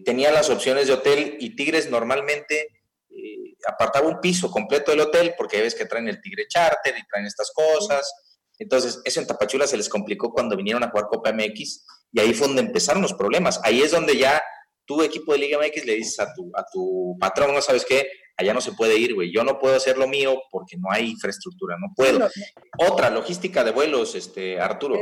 tenía 0.04 0.32
las 0.32 0.50
opciones 0.50 0.88
de 0.88 0.94
hotel 0.94 1.38
y 1.40 1.56
Tigres 1.56 1.90
normalmente 1.90 2.68
eh, 3.10 3.56
apartaba 3.68 4.08
un 4.08 4.20
piso 4.20 4.50
completo 4.50 4.92
del 4.92 5.02
hotel 5.02 5.34
porque 5.38 5.62
ves 5.62 5.76
que 5.76 5.86
traen 5.86 6.08
el 6.08 6.22
Tigre 6.22 6.48
Charter 6.48 6.96
y 6.98 7.08
traen 7.08 7.26
estas 7.26 7.52
cosas. 7.52 8.12
Entonces, 8.58 9.02
eso 9.04 9.20
en 9.20 9.28
Tapachula 9.28 9.66
se 9.68 9.78
les 9.78 9.90
complicó 9.90 10.32
cuando 10.32 10.56
vinieron 10.56 10.84
a 10.84 10.90
jugar 10.90 11.08
Copa 11.08 11.34
MX 11.34 11.86
y 12.12 12.20
ahí 12.20 12.34
fue 12.34 12.48
donde 12.48 12.62
empezaron 12.62 13.02
los 13.02 13.14
problemas. 13.14 13.60
Ahí 13.64 13.82
es 13.82 13.92
donde 13.92 14.18
ya 14.18 14.42
tu 14.86 15.02
equipo 15.02 15.34
de 15.34 15.40
Liga 15.40 15.58
MX 15.58 15.86
le 15.86 15.96
dices 15.96 16.20
a 16.20 16.34
tu, 16.34 16.52
a 16.56 16.66
tu 16.72 17.18
patrón, 17.20 17.54
no 17.54 17.62
sabes 17.62 17.86
qué, 17.86 18.08
allá 18.38 18.54
no 18.54 18.62
se 18.62 18.74
puede 18.74 18.98
ir, 18.98 19.14
güey. 19.14 19.32
Yo 19.34 19.44
no 19.44 19.58
puedo 19.60 19.76
hacer 19.76 19.98
lo 19.98 20.08
mío 20.08 20.42
porque 20.52 20.78
no 20.78 20.92
hay 20.92 21.10
infraestructura, 21.10 21.78
no 21.80 21.94
puedo. 21.96 22.30
Otra 22.78 23.10
logística 23.10 23.64
de 23.64 23.72
vuelos, 23.72 24.16
este, 24.16 24.60
Arturo. 24.60 25.00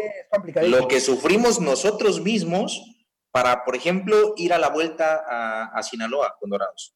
lo 0.63 0.87
que 0.87 1.01
sufrimos 1.01 1.59
nosotros 1.59 2.21
mismos 2.21 2.81
para, 3.31 3.63
por 3.63 3.75
ejemplo, 3.75 4.33
ir 4.37 4.53
a 4.53 4.57
la 4.57 4.69
vuelta 4.69 5.23
a, 5.73 5.83
Sinaloa 5.83 6.35
con 6.39 6.49
Dorados. 6.49 6.95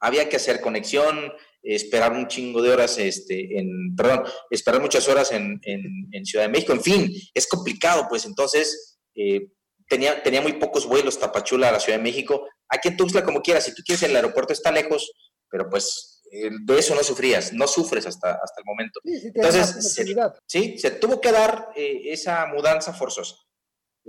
Había 0.00 0.28
que 0.28 0.36
hacer 0.36 0.60
conexión, 0.60 1.32
esperar 1.62 2.12
un 2.12 2.28
chingo 2.28 2.62
de 2.62 2.70
horas, 2.70 2.98
este, 2.98 3.58
en, 3.58 3.94
perdón, 3.96 4.24
esperar 4.50 4.80
muchas 4.80 5.08
horas 5.08 5.32
en, 5.32 5.60
en, 5.62 6.24
Ciudad 6.24 6.44
de 6.44 6.52
México. 6.52 6.72
En 6.72 6.82
fin, 6.82 7.12
es 7.34 7.46
complicado, 7.46 8.06
pues 8.08 8.24
entonces 8.24 8.98
eh, 9.14 9.48
tenía, 9.88 10.22
tenía 10.22 10.40
muy 10.40 10.54
pocos 10.54 10.86
vuelos 10.86 11.18
Tapachula 11.18 11.68
a 11.68 11.72
la 11.72 11.80
Ciudad 11.80 11.98
de 11.98 12.04
México. 12.04 12.46
Aquí 12.68 12.88
en 12.88 12.96
Tuxtla, 12.96 13.24
como 13.24 13.42
quieras, 13.42 13.64
si 13.64 13.74
tú 13.74 13.82
quieres, 13.84 14.02
el 14.02 14.14
aeropuerto 14.14 14.52
está 14.52 14.70
lejos, 14.70 15.10
pero 15.50 15.68
pues 15.68 16.22
eh, 16.30 16.50
de 16.60 16.78
eso 16.78 16.94
no 16.94 17.02
sufrías, 17.02 17.52
no 17.52 17.66
sufres 17.66 18.06
hasta, 18.06 18.32
hasta 18.32 18.60
el 18.60 18.64
momento. 18.64 19.00
Sí, 19.04 19.32
Entonces, 19.34 19.94
se, 19.94 20.04
sí, 20.46 20.78
se 20.78 20.90
tuvo 20.92 21.20
que 21.20 21.32
dar 21.32 21.70
eh, 21.74 22.00
esa 22.04 22.46
mudanza 22.46 22.92
forzosa. 22.92 23.36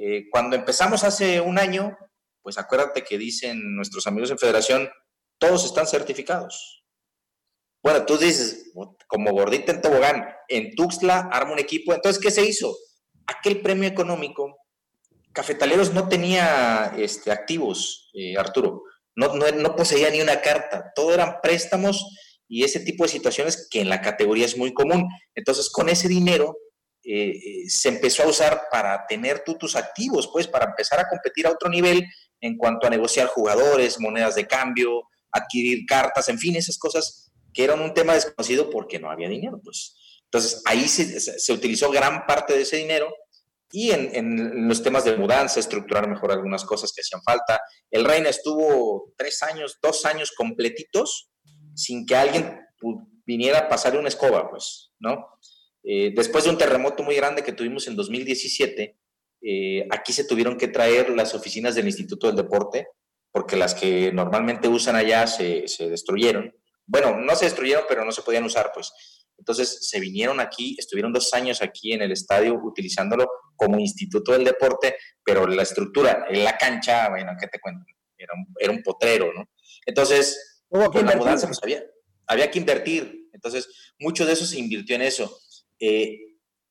Eh, 0.02 0.30
cuando 0.32 0.56
empezamos 0.56 1.04
hace 1.04 1.42
un 1.42 1.60
año, 1.60 1.98
pues 2.42 2.58
acuérdate 2.58 3.04
que 3.04 3.18
dicen 3.18 3.76
nuestros 3.76 4.08
amigos 4.08 4.32
en 4.32 4.38
Federación, 4.38 4.90
todos 5.38 5.66
están 5.66 5.88
certificados. 5.88 6.86
Bueno, 7.84 8.06
tú 8.06 8.18
dices, 8.18 8.72
como 9.08 9.32
gordita 9.32 9.72
en 9.72 9.82
tobogán, 9.82 10.26
en 10.48 10.74
Tuxtla 10.76 11.30
arma 11.32 11.54
un 11.54 11.60
equipo. 11.60 11.94
Entonces, 11.94 12.22
¿qué 12.22 12.32
se 12.32 12.46
hizo? 12.46 12.76
Aquel 13.28 13.62
premio 13.62 13.88
económico 13.88 14.58
Cafetaleros 15.34 15.94
no 15.94 16.10
tenía 16.10 16.94
este, 16.98 17.32
activos, 17.32 18.10
eh, 18.14 18.36
Arturo, 18.38 18.84
no, 19.16 19.34
no, 19.36 19.76
poseía 19.76 20.10
ni 20.10 20.22
una 20.22 20.42
carta, 20.42 20.92
todo 20.96 21.14
eran 21.14 21.36
préstamos 21.42 22.06
y 22.48 22.64
ese 22.64 22.80
tipo 22.80 23.04
de 23.04 23.10
situaciones 23.10 23.68
que 23.70 23.82
en 23.82 23.90
la 23.90 24.02
categoría 24.02 24.46
es 24.46 24.58
muy 24.58 24.74
común. 24.74 25.08
Entonces, 25.36 25.70
con 25.70 25.90
ese 25.90 26.08
dinero 26.08 26.58
eh, 27.12 27.32
eh, 27.32 27.64
se 27.68 27.90
empezó 27.90 28.22
a 28.22 28.28
usar 28.28 28.68
para 28.70 29.08
tener 29.08 29.44
tú 29.44 29.58
tus 29.58 29.76
activos, 29.76 30.30
pues 30.32 30.48
para 30.48 30.66
empezar 30.66 31.00
a 31.00 31.10
competir 31.10 31.48
a 31.48 31.52
otro 31.52 31.68
nivel 31.68 32.06
en 32.40 32.56
cuanto 32.56 32.86
a 32.86 32.90
negociar 32.92 33.26
jugadores, 33.26 34.00
monedas 34.00 34.36
de 34.36 34.46
cambio, 34.46 35.08
adquirir 35.32 35.88
cartas, 35.88 36.30
en 36.30 36.38
fin, 36.38 36.56
esas 36.56 36.78
cosas 36.78 37.32
que 37.52 37.64
eran 37.64 37.82
un 37.82 37.96
tema 37.96 38.14
desconocido 38.14 38.70
porque 38.70 39.00
no 39.00 39.10
había 39.10 39.28
dinero, 39.28 39.60
pues. 39.64 39.98
Entonces, 40.26 40.62
ahí 40.66 40.88
se, 40.88 41.52
utilizó 41.52 41.90
gran 41.90 42.28
parte 42.28 42.54
de 42.54 42.62
ese 42.62 42.78
dinero 42.78 43.12
y 43.72 43.90
en, 43.90 44.68
los 44.68 44.84
temas 44.84 45.04
de 45.04 45.18
mudanza, 45.18 45.60
estructurar 45.60 46.08
mejor 46.08 46.32
algunas 46.32 46.64
cosas 46.64 46.94
que 46.94 47.02
hacían 47.02 47.24
falta. 47.24 47.60
El 47.90 48.06
Reina 48.06 48.30
estuvo 48.30 49.14
tres 49.18 49.42
años, 49.42 49.80
dos 49.82 50.06
años 50.06 50.32
completitos 50.38 51.32
sin 51.74 52.06
que 52.06 52.16
alguien 52.16 52.60
viniera 53.26 53.62
a 53.62 53.68
pasarle 53.68 53.98
una 53.98 54.10
escoba, 54.10 54.48
pues, 54.48 54.92
¿no? 55.00 55.26
Eh, 55.84 56.12
después 56.16 56.44
de 56.44 56.50
un 56.50 56.58
terremoto 56.58 57.04
muy 57.04 57.16
grande 57.16 57.44
que 57.44 57.54
tuvimos 57.54 57.88
en 57.88 57.96
2017, 57.96 58.98
eh, 59.42 59.88
aquí 59.90 60.14
se 60.14 60.26
tuvieron 60.26 60.58
que 60.58 60.68
traer 60.68 61.10
las 61.12 61.34
oficinas 61.34 61.76
del 61.76 61.88
Instituto 61.88 62.28
del 62.28 62.36
Deporte, 62.36 62.88
porque 63.32 63.56
las 63.56 63.74
que 63.74 64.12
normalmente 64.12 64.68
usan 64.68 64.96
allá 64.96 65.28
se, 65.28 65.68
se 65.68 65.90
destruyeron. 65.90 66.54
Bueno, 66.86 67.18
no 67.18 67.36
se 67.36 67.46
destruyeron, 67.46 67.86
pero 67.88 68.04
no 68.04 68.12
se 68.12 68.22
podían 68.22 68.44
usar, 68.44 68.72
pues. 68.74 68.92
Entonces 69.38 69.88
se 69.88 70.00
vinieron 70.00 70.40
aquí, 70.40 70.76
estuvieron 70.78 71.14
dos 71.14 71.34
años 71.34 71.62
aquí 71.62 71.94
en 71.94 72.02
el 72.02 72.12
estadio 72.12 72.60
utilizándolo 72.62 73.30
como 73.56 73.80
instituto 73.80 74.34
del 74.34 74.44
deporte, 74.44 74.96
pero 75.24 75.48
la 75.48 75.64
estructura, 75.64 76.26
la 76.30 76.58
cancha, 76.58 77.10
bueno, 77.10 77.32
¿qué 77.40 77.48
te 77.48 77.60
cuento? 77.60 77.86
Era 78.18 78.34
un, 78.34 78.54
era 78.60 78.74
un 78.74 78.84
potrero, 78.84 79.32
¿no? 79.34 79.50
Entonces, 79.86 80.64
con 80.70 81.06
la 81.06 81.16
mudanza 81.16 81.48
pues 81.48 81.60
había, 81.64 81.84
había 82.28 82.52
que 82.52 82.60
invertir. 82.60 83.30
Entonces, 83.32 83.94
mucho 84.00 84.26
de 84.26 84.34
eso 84.34 84.46
se 84.46 84.60
invirtió 84.60 84.96
en 84.96 85.04
eso. 85.04 85.40
Eh, 85.80 86.20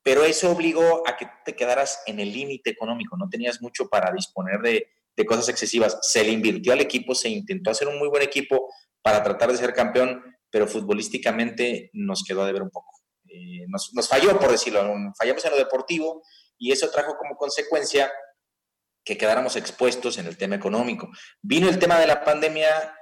pero 0.02 0.24
eso 0.24 0.50
obligó 0.50 1.02
a 1.06 1.16
que 1.16 1.28
te 1.44 1.54
quedaras 1.54 2.02
en 2.06 2.20
el 2.20 2.32
límite 2.32 2.70
económico, 2.70 3.16
no 3.16 3.28
tenías 3.28 3.60
mucho 3.60 3.88
para 3.88 4.12
disponer 4.12 4.60
de, 4.60 4.88
de 5.16 5.26
cosas 5.26 5.48
excesivas. 5.48 5.98
Se 6.02 6.24
le 6.24 6.30
invirtió 6.30 6.72
al 6.72 6.80
equipo, 6.80 7.14
se 7.14 7.28
intentó 7.28 7.70
hacer 7.70 7.88
un 7.88 7.98
muy 7.98 8.08
buen 8.08 8.22
equipo 8.22 8.72
para 9.02 9.22
tratar 9.22 9.50
de 9.50 9.58
ser 9.58 9.74
campeón, 9.74 10.22
pero 10.50 10.66
futbolísticamente 10.66 11.90
nos 11.92 12.24
quedó 12.24 12.42
a 12.42 12.46
deber 12.46 12.62
un 12.62 12.70
poco. 12.70 12.90
Eh, 13.28 13.66
nos, 13.68 13.92
nos, 13.94 14.08
falló, 14.08 14.38
por 14.38 14.50
decirlo, 14.50 14.80
fallamos 15.18 15.44
en 15.44 15.50
lo 15.50 15.58
deportivo 15.58 16.22
y 16.56 16.72
eso 16.72 16.90
trajo 16.90 17.16
como 17.16 17.36
consecuencia 17.36 18.10
que 19.04 19.18
quedáramos 19.18 19.56
expuestos 19.56 20.18
en 20.18 20.26
el 20.26 20.36
tema 20.36 20.54
económico. 20.54 21.08
Vino 21.42 21.68
el 21.68 21.78
tema 21.78 21.98
de 21.98 22.06
la 22.06 22.24
pandemia 22.24 22.94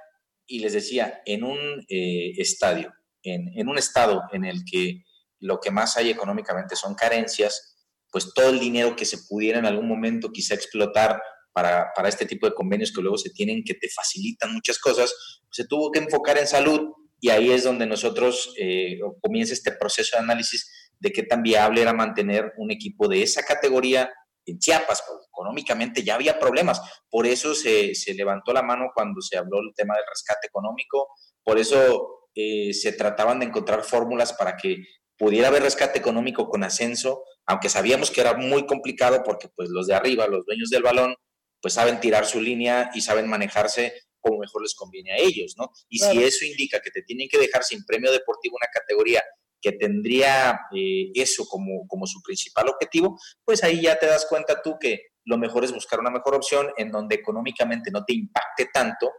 y 0.45 0.59
les 0.59 0.73
decía, 0.73 1.21
en 1.25 1.43
un 1.43 1.85
eh, 1.89 2.31
estadio, 2.37 2.93
en, 3.21 3.51
en, 3.57 3.67
un 3.67 3.77
estado 3.77 4.23
en 4.31 4.45
el 4.45 4.63
que 4.69 5.03
lo 5.39 5.59
que 5.59 5.71
más 5.71 5.97
hay 5.97 6.09
económicamente 6.09 6.75
son 6.75 6.95
carencias, 6.95 7.77
pues 8.11 8.33
todo 8.33 8.49
el 8.49 8.59
dinero 8.59 8.95
que 8.95 9.05
se 9.05 9.19
pudiera 9.29 9.59
en 9.59 9.65
algún 9.65 9.87
momento 9.87 10.31
quizá 10.31 10.53
explotar 10.53 11.21
para, 11.53 11.91
para 11.95 12.09
este 12.09 12.25
tipo 12.25 12.47
de 12.47 12.53
convenios 12.53 12.91
que 12.93 13.01
luego 13.01 13.17
se 13.17 13.31
tienen, 13.31 13.63
que 13.63 13.73
te 13.73 13.89
facilitan 13.89 14.53
muchas 14.53 14.79
cosas, 14.79 15.13
pues 15.41 15.55
se 15.55 15.67
tuvo 15.67 15.91
que 15.91 15.99
enfocar 15.99 16.37
en 16.37 16.47
salud 16.47 16.91
y 17.19 17.29
ahí 17.29 17.51
es 17.51 17.63
donde 17.63 17.87
nosotros 17.87 18.53
eh, 18.59 18.99
comienza 19.21 19.53
este 19.53 19.71
proceso 19.71 20.15
de 20.17 20.23
análisis 20.23 20.91
de 20.99 21.11
qué 21.11 21.23
tan 21.23 21.41
viable 21.41 21.81
era 21.81 21.93
mantener 21.93 22.53
un 22.57 22.71
equipo 22.71 23.07
de 23.07 23.23
esa 23.23 23.43
categoría 23.43 24.11
en 24.45 24.59
Chiapas, 24.59 25.03
económicamente 25.27 26.03
ya 26.03 26.15
había 26.15 26.39
problemas. 26.39 26.81
Por 27.09 27.27
eso 27.27 27.53
se, 27.53 27.93
se, 27.95 28.13
levantó 28.13 28.53
la 28.53 28.63
mano 28.63 28.91
cuando 28.95 29.19
se 29.21 29.37
habló 29.37 29.57
del 29.57 29.73
tema 29.75 29.95
del 29.95 30.05
rescate 30.09 30.47
económico, 30.47 31.09
por 31.43 31.59
eso 31.59 32.29
eh, 32.33 32.73
se 32.73 32.93
trataban 32.93 33.39
de 33.39 33.47
encontrar 33.47 33.83
fórmulas 33.83 34.33
para 34.33 34.55
que 34.55 34.77
pudiera 35.17 35.47
haber 35.47 35.63
rescate 35.63 35.99
económico 35.99 36.47
con 36.49 36.63
ascenso, 36.63 37.23
aunque 37.45 37.69
sabíamos 37.69 38.11
que 38.11 38.21
era 38.21 38.35
muy 38.35 38.65
complicado 38.65 39.23
porque 39.23 39.49
pues 39.55 39.69
los 39.69 39.87
de 39.87 39.95
arriba, 39.95 40.27
los 40.27 40.45
dueños 40.45 40.69
del 40.69 40.83
balón, 40.83 41.15
pues 41.61 41.73
saben 41.73 41.99
tirar 41.99 42.25
su 42.25 42.39
línea 42.39 42.91
y 42.93 43.01
saben 43.01 43.27
manejarse 43.27 43.93
como 44.19 44.39
mejor 44.39 44.61
les 44.61 44.75
conviene 44.75 45.13
a 45.13 45.17
ellos, 45.17 45.55
¿no? 45.57 45.71
Y 45.89 45.99
si 45.99 46.23
eso 46.23 46.45
indica 46.45 46.81
que 46.81 46.91
te 46.91 47.01
tienen 47.01 47.29
que 47.29 47.37
dejar 47.37 47.63
sin 47.63 47.85
premio 47.85 48.11
deportivo 48.11 48.57
una 48.57 48.67
categoría 48.71 49.23
que 49.61 49.71
tendría 49.71 50.59
eh, 50.75 51.11
eso 51.15 51.45
como, 51.47 51.87
como 51.87 52.05
su 52.05 52.21
principal 52.21 52.67
objetivo, 52.69 53.19
pues 53.43 53.63
ahí 53.63 53.81
ya 53.81 53.97
te 53.97 54.05
das 54.05 54.25
cuenta 54.29 54.61
tú 54.61 54.77
que 54.79 55.01
lo 55.25 55.37
mejor 55.37 55.63
es 55.63 55.73
buscar 55.73 55.99
una 55.99 56.09
mejor 56.09 56.35
opción 56.35 56.69
en 56.77 56.91
donde 56.91 57.15
económicamente 57.15 57.91
no 57.91 58.05
te 58.05 58.13
impacte 58.13 58.69
tanto 58.71 59.11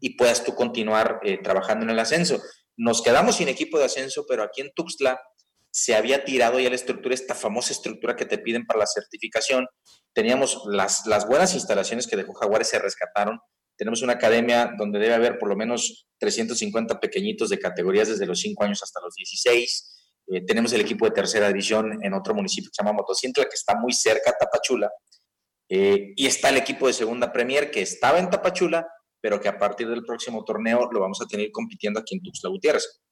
y 0.00 0.16
puedas 0.16 0.44
tú 0.44 0.54
continuar 0.54 1.20
eh, 1.22 1.38
trabajando 1.38 1.84
en 1.84 1.90
el 1.90 1.98
ascenso. 1.98 2.40
Nos 2.76 3.02
quedamos 3.02 3.36
sin 3.36 3.48
equipo 3.48 3.78
de 3.78 3.86
ascenso, 3.86 4.26
pero 4.28 4.42
aquí 4.42 4.60
en 4.60 4.70
Tuxtla 4.74 5.18
se 5.76 5.94
había 5.94 6.24
tirado 6.24 6.58
ya 6.58 6.70
la 6.70 6.74
estructura, 6.74 7.14
esta 7.14 7.34
famosa 7.34 7.74
estructura 7.74 8.16
que 8.16 8.24
te 8.24 8.38
piden 8.38 8.64
para 8.64 8.78
la 8.78 8.86
certificación. 8.86 9.66
Teníamos 10.14 10.62
las, 10.70 11.04
las 11.04 11.28
buenas 11.28 11.52
instalaciones 11.52 12.06
que 12.06 12.16
dejó 12.16 12.32
Jaguares, 12.32 12.68
se 12.68 12.78
rescataron, 12.78 13.38
tenemos 13.76 14.00
una 14.00 14.14
academia 14.14 14.72
donde 14.78 14.98
debe 14.98 15.12
haber 15.12 15.38
por 15.38 15.50
lo 15.50 15.54
menos 15.54 16.08
350 16.18 16.98
pequeñitos 16.98 17.50
de 17.50 17.58
categorías 17.58 18.08
desde 18.08 18.24
los 18.24 18.40
5 18.40 18.64
años 18.64 18.82
hasta 18.82 19.02
los 19.02 19.14
16. 19.16 20.14
Eh, 20.28 20.46
tenemos 20.46 20.72
el 20.72 20.80
equipo 20.80 21.04
de 21.04 21.10
tercera 21.10 21.48
división 21.48 22.02
en 22.02 22.14
otro 22.14 22.34
municipio 22.34 22.70
que 22.70 22.74
se 22.74 22.82
llama 22.82 22.96
Motocintla, 22.96 23.44
que 23.44 23.54
está 23.54 23.78
muy 23.78 23.92
cerca 23.92 24.30
a 24.30 24.32
Tapachula. 24.32 24.90
Eh, 25.68 26.14
y 26.16 26.26
está 26.26 26.48
el 26.48 26.56
equipo 26.56 26.86
de 26.86 26.94
segunda 26.94 27.30
Premier 27.30 27.70
que 27.70 27.82
estaba 27.82 28.18
en 28.18 28.30
Tapachula, 28.30 28.88
pero 29.20 29.38
que 29.42 29.48
a 29.48 29.58
partir 29.58 29.90
del 29.90 30.04
próximo 30.04 30.42
torneo 30.42 30.88
lo 30.90 31.00
vamos 31.00 31.20
a 31.20 31.26
tener 31.26 31.50
compitiendo 31.52 32.00
aquí 32.00 32.14
en 32.14 32.22
Tuxtla 32.22 32.48
Gutiérrez. 32.48 33.02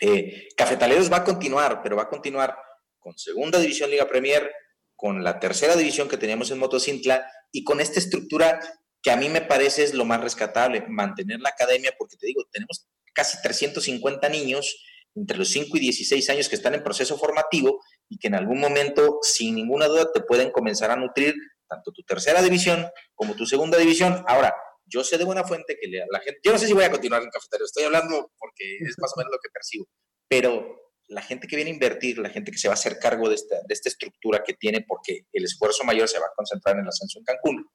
Eh, 0.00 0.48
Cafetaleros 0.56 1.10
va 1.12 1.18
a 1.18 1.24
continuar, 1.24 1.82
pero 1.82 1.96
va 1.96 2.02
a 2.02 2.08
continuar 2.08 2.56
con 2.98 3.16
segunda 3.18 3.58
división 3.58 3.90
Liga 3.90 4.08
Premier, 4.08 4.50
con 4.96 5.22
la 5.22 5.38
tercera 5.38 5.76
división 5.76 6.08
que 6.08 6.16
teníamos 6.16 6.50
en 6.50 6.58
Motocintla 6.58 7.26
y 7.52 7.64
con 7.64 7.80
esta 7.80 7.98
estructura 7.98 8.60
que 9.02 9.10
a 9.10 9.16
mí 9.16 9.28
me 9.28 9.42
parece 9.42 9.82
es 9.82 9.92
lo 9.92 10.06
más 10.06 10.20
rescatable, 10.20 10.84
mantener 10.88 11.40
la 11.40 11.50
academia, 11.50 11.92
porque 11.98 12.16
te 12.16 12.26
digo, 12.26 12.42
tenemos 12.50 12.86
casi 13.12 13.40
350 13.42 14.28
niños 14.30 14.82
entre 15.14 15.36
los 15.36 15.48
5 15.50 15.76
y 15.76 15.80
16 15.80 16.30
años 16.30 16.48
que 16.48 16.56
están 16.56 16.74
en 16.74 16.82
proceso 16.82 17.18
formativo 17.18 17.80
y 18.08 18.18
que 18.18 18.28
en 18.28 18.34
algún 18.34 18.60
momento, 18.60 19.18
sin 19.22 19.54
ninguna 19.54 19.86
duda, 19.86 20.10
te 20.12 20.20
pueden 20.20 20.50
comenzar 20.50 20.90
a 20.90 20.96
nutrir 20.96 21.34
tanto 21.68 21.92
tu 21.92 22.02
tercera 22.02 22.42
división 22.42 22.86
como 23.14 23.34
tu 23.34 23.46
segunda 23.46 23.78
división. 23.78 24.24
Ahora, 24.26 24.54
yo 24.86 25.04
sé 25.04 25.18
de 25.18 25.24
buena 25.24 25.44
fuente 25.44 25.76
que 25.80 25.88
la 25.88 26.20
gente, 26.20 26.40
yo 26.42 26.52
no 26.52 26.58
sé 26.58 26.66
si 26.66 26.72
voy 26.72 26.84
a 26.84 26.90
continuar 26.90 27.22
en 27.22 27.30
cafetería, 27.30 27.64
estoy 27.64 27.84
hablando 27.84 28.32
porque 28.38 28.76
es 28.80 28.96
más 28.98 29.12
o 29.14 29.18
menos 29.18 29.32
lo 29.32 29.38
que 29.38 29.50
percibo, 29.52 29.86
pero 30.28 30.80
la 31.08 31.22
gente 31.22 31.46
que 31.46 31.56
viene 31.56 31.70
a 31.70 31.74
invertir, 31.74 32.18
la 32.18 32.30
gente 32.30 32.50
que 32.50 32.58
se 32.58 32.68
va 32.68 32.72
a 32.72 32.74
hacer 32.74 32.98
cargo 32.98 33.28
de 33.28 33.34
esta, 33.34 33.56
de 33.56 33.74
esta 33.74 33.88
estructura 33.88 34.42
que 34.44 34.54
tiene, 34.54 34.84
porque 34.86 35.26
el 35.32 35.44
esfuerzo 35.44 35.84
mayor 35.84 36.08
se 36.08 36.18
va 36.18 36.26
a 36.26 36.34
concentrar 36.34 36.76
en 36.76 36.82
el 36.82 36.88
ascenso 36.88 37.18
en 37.18 37.24
Cancún, 37.24 37.66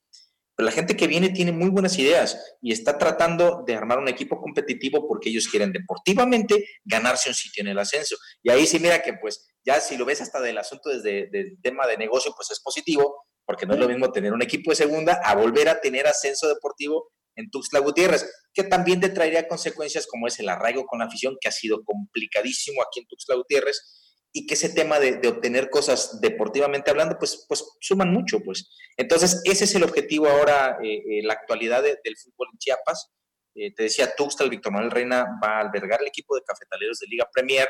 pero 0.60 0.66
la 0.66 0.76
gente 0.76 0.98
que 0.98 1.08
viene 1.08 1.30
tiene 1.30 1.54
muy 1.54 1.70
buenas 1.70 1.98
ideas 2.00 2.38
y 2.62 2.74
está 2.74 2.98
tratando 2.98 3.64
de 3.66 3.76
armar 3.76 3.98
un 3.98 4.10
equipo 4.10 4.42
competitivo 4.42 5.08
porque 5.08 5.30
ellos 5.30 5.48
quieren 5.48 5.72
deportivamente 5.72 6.66
ganarse 6.84 7.30
un 7.30 7.36
sitio 7.36 7.62
en 7.62 7.70
el 7.70 7.80
ascenso. 7.80 8.18
Y 8.44 8.52
ahí 8.52 8.68
sí, 8.68 8.78
mira 8.78 9.02
que 9.02 9.14
pues 9.14 9.48
ya 9.64 9.80
si 9.80 9.96
lo 9.96 10.04
ves 10.04 10.20
hasta 10.20 10.42
del 10.42 10.58
asunto 10.58 10.90
desde 10.90 11.30
el 11.32 11.62
tema 11.62 11.88
de 11.88 11.96
negocio, 11.96 12.34
pues 12.36 12.52
es 12.52 12.60
positivo, 12.60 13.26
porque 13.50 13.66
no 13.66 13.74
es 13.74 13.80
lo 13.80 13.88
mismo 13.88 14.12
tener 14.12 14.32
un 14.32 14.44
equipo 14.44 14.70
de 14.70 14.76
segunda 14.76 15.22
a 15.24 15.34
volver 15.34 15.70
a 15.70 15.82
tener 15.82 16.06
ascenso 16.06 16.48
deportivo 16.48 17.10
en 17.36 17.50
Tuxtla 17.50 17.80
Gutiérrez, 17.80 18.32
que 18.54 18.64
también 18.64 19.00
te 19.00 19.10
traería 19.10 19.48
consecuencias 19.48 20.06
como 20.06 20.28
es 20.28 20.40
el 20.40 20.50
arraigo 20.50 20.86
con 20.86 21.00
la 21.00 21.06
afición, 21.06 21.36
que 21.42 21.48
ha 21.48 21.52
sido 21.52 21.84
complicadísimo 21.84 22.84
aquí 22.84 23.00
en 23.00 23.08
Tuxtla 23.08 23.34
Gutiérrez, 23.38 24.22
y 24.32 24.46
que 24.46 24.54
ese 24.54 24.70
tema 24.70 25.00
de, 25.00 25.28
obtener 25.28 25.72
cosas 25.72 26.22
deportivamente 26.22 26.92
hablando, 26.92 27.18
pues, 27.18 27.48
pues 27.50 27.66
suman 27.82 28.14
mucho, 28.14 28.40
pues. 28.42 28.70
Entonces, 28.98 29.42
ese 29.46 29.64
es 29.64 29.74
el 29.74 29.82
objetivo 29.82 30.28
ahora, 30.28 30.78
eh, 30.84 30.98
eh 30.98 31.24
la 31.24 31.34
actualidad 31.34 31.82
del 31.82 32.18
fútbol 32.18 32.50
en 32.52 32.60
Chiapas. 32.60 33.10
Eh, 33.56 33.74
te 33.74 33.82
decía, 33.82 34.14
Tuxtla, 34.16 34.44
el 34.44 34.52
Víctor 34.52 34.74
Manuel 34.74 34.92
Reina 34.92 35.26
va 35.44 35.58
a 35.58 35.62
albergar 35.62 36.02
el 36.02 36.08
equipo 36.08 36.36
de 36.36 36.44
cafetaleros 36.44 37.00
de 37.00 37.08
Liga 37.08 37.28
Premier, 37.34 37.68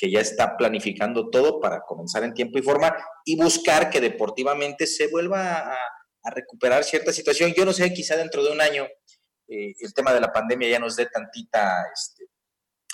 que 0.00 0.10
ya 0.10 0.20
está 0.20 0.56
planificando 0.56 1.28
todo 1.28 1.60
para 1.60 1.82
comenzar 1.82 2.24
en 2.24 2.32
tiempo 2.32 2.58
y 2.58 2.62
forma 2.62 2.96
y 3.22 3.36
buscar 3.36 3.90
que 3.90 4.00
deportivamente 4.00 4.86
se 4.86 5.08
vuelva 5.08 5.58
a, 5.58 5.76
recuperar 6.34 6.84
cierta 6.84 7.12
situación. 7.12 7.52
Yo 7.54 7.64
no 7.64 7.72
sé, 7.72 7.92
quizá 7.92 8.16
dentro 8.16 8.42
de 8.42 8.52
un 8.52 8.60
año 8.60 8.84
eh, 9.48 9.74
el 9.78 9.94
tema 9.94 10.12
de 10.12 10.20
la 10.20 10.32
pandemia 10.32 10.68
ya 10.68 10.78
nos 10.78 10.96
dé 10.96 11.06
tantita, 11.06 11.82
este, 11.94 12.26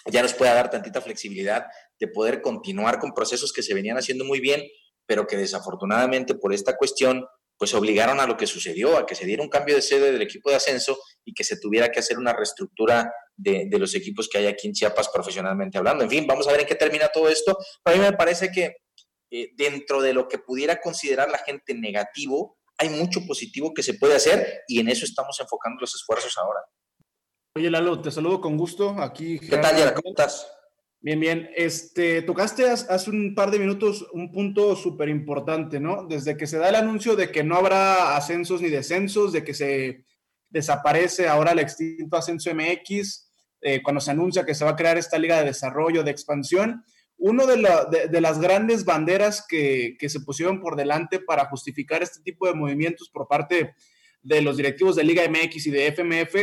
ya 0.06 0.22
nos 0.22 0.34
pueda 0.34 0.54
dar 0.54 0.70
tantita 0.70 1.00
flexibilidad 1.00 1.66
de 1.98 2.08
poder 2.08 2.40
continuar 2.40 2.98
con 2.98 3.12
procesos 3.12 3.52
que 3.52 3.62
se 3.62 3.74
venían 3.74 3.98
haciendo 3.98 4.24
muy 4.24 4.40
bien, 4.40 4.62
pero 5.06 5.26
que 5.26 5.36
desafortunadamente 5.36 6.34
por 6.34 6.52
esta 6.52 6.76
cuestión 6.76 7.24
pues 7.56 7.72
obligaron 7.74 8.20
a 8.20 8.26
lo 8.26 8.36
que 8.36 8.46
sucedió, 8.46 8.96
a 8.96 9.06
que 9.06 9.14
se 9.14 9.24
diera 9.26 9.42
un 9.42 9.48
cambio 9.48 9.74
de 9.74 9.82
sede 9.82 10.12
del 10.12 10.22
equipo 10.22 10.50
de 10.50 10.56
ascenso 10.56 10.98
y 11.24 11.34
que 11.34 11.44
se 11.44 11.58
tuviera 11.58 11.90
que 11.90 12.00
hacer 12.00 12.18
una 12.18 12.32
reestructura 12.32 13.12
de, 13.36 13.68
los 13.78 13.94
equipos 13.94 14.28
que 14.28 14.38
hay 14.38 14.46
aquí 14.46 14.66
en 14.66 14.72
Chiapas 14.72 15.08
profesionalmente 15.08 15.78
hablando. 15.78 16.04
En 16.04 16.10
fin, 16.10 16.26
vamos 16.26 16.48
a 16.48 16.52
ver 16.52 16.60
en 16.60 16.66
qué 16.66 16.74
termina 16.74 17.08
todo 17.08 17.28
esto. 17.28 17.56
a 17.84 17.92
mí 17.92 17.98
me 17.98 18.12
parece 18.12 18.50
que 18.50 18.76
eh, 19.30 19.50
dentro 19.56 20.00
de 20.00 20.12
lo 20.12 20.28
que 20.28 20.38
pudiera 20.38 20.80
considerar 20.80 21.30
la 21.30 21.38
gente 21.38 21.74
negativo, 21.74 22.58
hay 22.78 22.88
mucho 22.88 23.26
positivo 23.26 23.72
que 23.74 23.82
se 23.82 23.94
puede 23.94 24.14
hacer 24.14 24.62
y 24.68 24.80
en 24.80 24.88
eso 24.88 25.04
estamos 25.04 25.38
enfocando 25.40 25.80
los 25.80 25.94
esfuerzos 25.94 26.36
ahora. 26.38 26.60
Oye, 27.54 27.70
Lalo, 27.70 28.00
te 28.00 28.10
saludo 28.10 28.40
con 28.40 28.56
gusto. 28.56 28.90
Aquí. 29.00 29.38
¿Qué 29.38 29.56
tal, 29.56 29.76
Yara? 29.76 29.94
¿Cómo 29.94 30.10
estás? 30.10 30.46
Bien, 31.00 31.18
bien. 31.18 31.50
Este, 31.54 32.22
tocaste 32.22 32.68
hace 32.68 33.10
un 33.10 33.34
par 33.34 33.50
de 33.50 33.58
minutos 33.58 34.06
un 34.12 34.30
punto 34.30 34.76
súper 34.76 35.08
importante, 35.08 35.80
¿no? 35.80 36.04
Desde 36.06 36.36
que 36.36 36.46
se 36.46 36.58
da 36.58 36.68
el 36.68 36.74
anuncio 36.74 37.16
de 37.16 37.30
que 37.30 37.44
no 37.44 37.56
habrá 37.56 38.16
ascensos 38.16 38.60
ni 38.60 38.68
descensos, 38.68 39.32
de 39.32 39.42
que 39.42 39.54
se 39.54 40.04
desaparece 40.50 41.28
ahora 41.28 41.52
el 41.52 41.60
extinto 41.60 42.16
ascenso 42.16 42.50
MX, 42.54 43.25
eh, 43.60 43.82
cuando 43.82 44.00
se 44.00 44.10
anuncia 44.10 44.44
que 44.44 44.54
se 44.54 44.64
va 44.64 44.72
a 44.72 44.76
crear 44.76 44.98
esta 44.98 45.18
liga 45.18 45.38
de 45.38 45.46
desarrollo, 45.46 46.02
de 46.02 46.10
expansión, 46.10 46.84
una 47.18 47.46
de, 47.46 48.08
de, 48.10 48.20
las 48.20 48.38
grandes 48.38 48.84
banderas 48.84 49.44
que, 49.48 49.96
que, 49.98 50.10
se 50.10 50.20
pusieron 50.20 50.60
por 50.60 50.76
delante 50.76 51.18
para 51.18 51.46
justificar 51.46 52.02
este 52.02 52.20
tipo 52.22 52.46
de 52.46 52.52
movimientos 52.52 53.08
por 53.08 53.26
parte 53.26 53.74
de 54.22 54.42
los 54.42 54.58
directivos 54.58 54.96
de 54.96 55.04
Liga 55.04 55.22
MX 55.28 55.66
y 55.66 55.70
de 55.70 55.86
FMF 55.86 56.34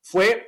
fue 0.00 0.46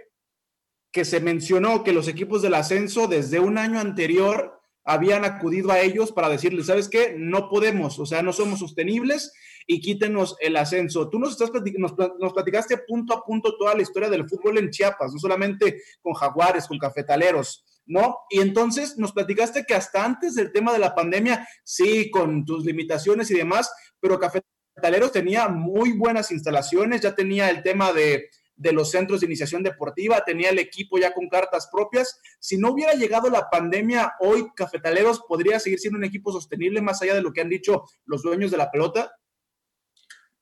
que 0.90 1.04
se 1.04 1.20
mencionó 1.20 1.84
que 1.84 1.92
los 1.92 2.08
equipos 2.08 2.40
del 2.40 2.54
ascenso 2.54 3.08
desde 3.08 3.40
un 3.40 3.58
año 3.58 3.78
anterior 3.78 4.60
habían 4.84 5.24
acudido 5.24 5.72
a 5.72 5.80
ellos 5.80 6.12
para 6.12 6.28
decirles, 6.28 6.66
¿sabes 6.66 6.88
qué? 6.88 7.14
No 7.18 7.48
podemos, 7.48 7.98
o 7.98 8.06
sea, 8.06 8.22
no 8.22 8.32
somos 8.32 8.60
sostenibles 8.60 9.32
y 9.66 9.80
quítenos 9.80 10.36
el 10.40 10.56
ascenso. 10.56 11.08
Tú 11.08 11.18
nos, 11.18 11.32
estás 11.32 11.50
nos, 11.78 11.94
nos 12.20 12.32
platicaste 12.32 12.78
punto 12.78 13.14
a 13.14 13.24
punto 13.24 13.56
toda 13.56 13.74
la 13.74 13.82
historia 13.82 14.08
del 14.08 14.28
fútbol 14.28 14.58
en 14.58 14.70
Chiapas, 14.70 15.12
no 15.12 15.18
solamente 15.18 15.82
con 16.02 16.14
jaguares, 16.14 16.66
con 16.66 16.78
cafetaleros, 16.78 17.64
¿no? 17.86 18.18
Y 18.30 18.40
entonces 18.40 18.98
nos 18.98 19.12
platicaste 19.12 19.64
que 19.64 19.74
hasta 19.74 20.04
antes 20.04 20.34
del 20.34 20.52
tema 20.52 20.72
de 20.72 20.78
la 20.78 20.94
pandemia, 20.94 21.46
sí, 21.64 22.10
con 22.10 22.44
tus 22.44 22.64
limitaciones 22.64 23.30
y 23.30 23.34
demás, 23.34 23.72
pero 24.00 24.18
Cafetaleros 24.18 25.12
tenía 25.12 25.48
muy 25.48 25.92
buenas 25.92 26.30
instalaciones, 26.30 27.00
ya 27.00 27.14
tenía 27.14 27.50
el 27.50 27.62
tema 27.62 27.92
de 27.92 28.28
de 28.56 28.72
los 28.72 28.90
centros 28.90 29.20
de 29.20 29.26
iniciación 29.26 29.62
deportiva, 29.62 30.24
tenía 30.24 30.50
el 30.50 30.58
equipo 30.58 30.98
ya 30.98 31.12
con 31.12 31.28
cartas 31.28 31.68
propias. 31.70 32.20
Si 32.38 32.56
no 32.56 32.70
hubiera 32.70 32.94
llegado 32.94 33.28
la 33.28 33.48
pandemia, 33.50 34.14
hoy 34.20 34.46
Cafetaleros 34.54 35.22
podría 35.28 35.58
seguir 35.58 35.78
siendo 35.80 35.98
un 35.98 36.04
equipo 36.04 36.32
sostenible 36.32 36.80
más 36.80 37.02
allá 37.02 37.14
de 37.14 37.22
lo 37.22 37.32
que 37.32 37.40
han 37.40 37.48
dicho 37.48 37.84
los 38.06 38.22
dueños 38.22 38.50
de 38.50 38.56
la 38.56 38.70
pelota. 38.70 39.12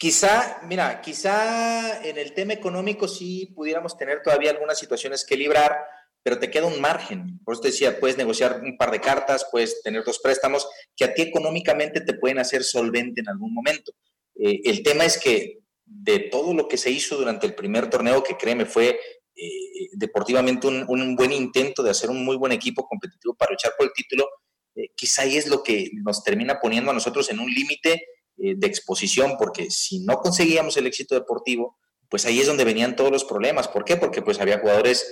Quizá, 0.03 0.59
mira, 0.65 1.01
quizá 1.01 2.03
en 2.03 2.19
el 2.19 2.33
tema 2.33 2.55
económico 2.55 3.07
sí 3.07 3.53
pudiéramos 3.55 3.97
tener 3.97 4.21
todavía 4.21 4.51
algunas 4.51 4.77
situaciones 4.77 5.25
que 5.25 5.37
librar, 5.37 5.77
pero 6.25 6.41
te 6.41 6.51
queda 6.51 6.67
un 6.67 6.81
margen. 6.81 7.39
Por 7.45 7.55
eso 7.55 7.63
te 7.63 7.69
decía, 7.69 8.01
puedes 8.01 8.17
negociar 8.17 8.63
un 8.65 8.77
par 8.77 8.91
de 8.91 9.01
cartas, 9.01 9.47
puedes 9.49 9.81
tener 9.81 10.03
dos 10.03 10.19
préstamos 10.19 10.69
que 10.97 11.05
a 11.05 11.15
ti 11.15 11.23
económicamente 11.23 12.01
te 12.01 12.15
pueden 12.15 12.41
hacer 12.41 12.65
solvente 12.65 13.21
en 13.21 13.29
algún 13.29 13.55
momento. 13.55 13.93
Eh, 14.35 14.63
el 14.65 14.83
tema 14.83 15.05
es 15.05 15.19
que 15.19 15.61
de 15.85 16.19
todo 16.19 16.53
lo 16.53 16.67
que 16.67 16.79
se 16.79 16.91
hizo 16.91 17.17
durante 17.17 17.47
el 17.47 17.55
primer 17.55 17.89
torneo, 17.89 18.25
que 18.25 18.37
créeme 18.37 18.67
fue 18.67 18.99
eh, 19.37 19.89
deportivamente 19.93 20.67
un, 20.67 21.15
buen 21.15 21.31
intento 21.31 21.81
de 21.81 21.91
hacer 21.91 22.11
un 22.11 22.25
muy 22.25 22.35
buen 22.35 22.51
equipo 22.51 22.89
competitivo 22.89 23.37
para 23.37 23.53
luchar 23.53 23.75
por 23.79 23.87
el 23.87 23.93
título, 23.93 24.29
eh, 24.75 24.89
quizá 24.97 25.23
ahí 25.23 25.37
es 25.37 25.47
lo 25.47 25.63
que 25.63 25.93
nos 26.03 26.25
termina 26.25 26.59
poniendo 26.59 26.91
a 26.91 26.95
nosotros 26.95 27.31
en 27.31 27.39
un 27.39 27.49
límite 27.49 28.05
eh, 28.39 28.55
de 28.57 28.67
exposición, 28.67 29.37
porque 29.39 29.71
si 29.71 30.01
no 30.01 30.17
conseguíamos 30.17 30.77
el 30.77 30.87
éxito 30.87 31.15
deportivo, 31.15 31.79
pues 32.09 32.27
ahí 32.27 32.41
es 32.41 32.47
donde 32.47 32.65
venían 32.65 32.97
todos 32.97 33.11
los 33.11 33.25
problemas. 33.25 33.69
¿Por 33.69 33.85
qué? 33.85 33.97
Porque 33.97 34.23
pues 34.23 34.41
había 34.41 34.59
jugadores 34.59 35.07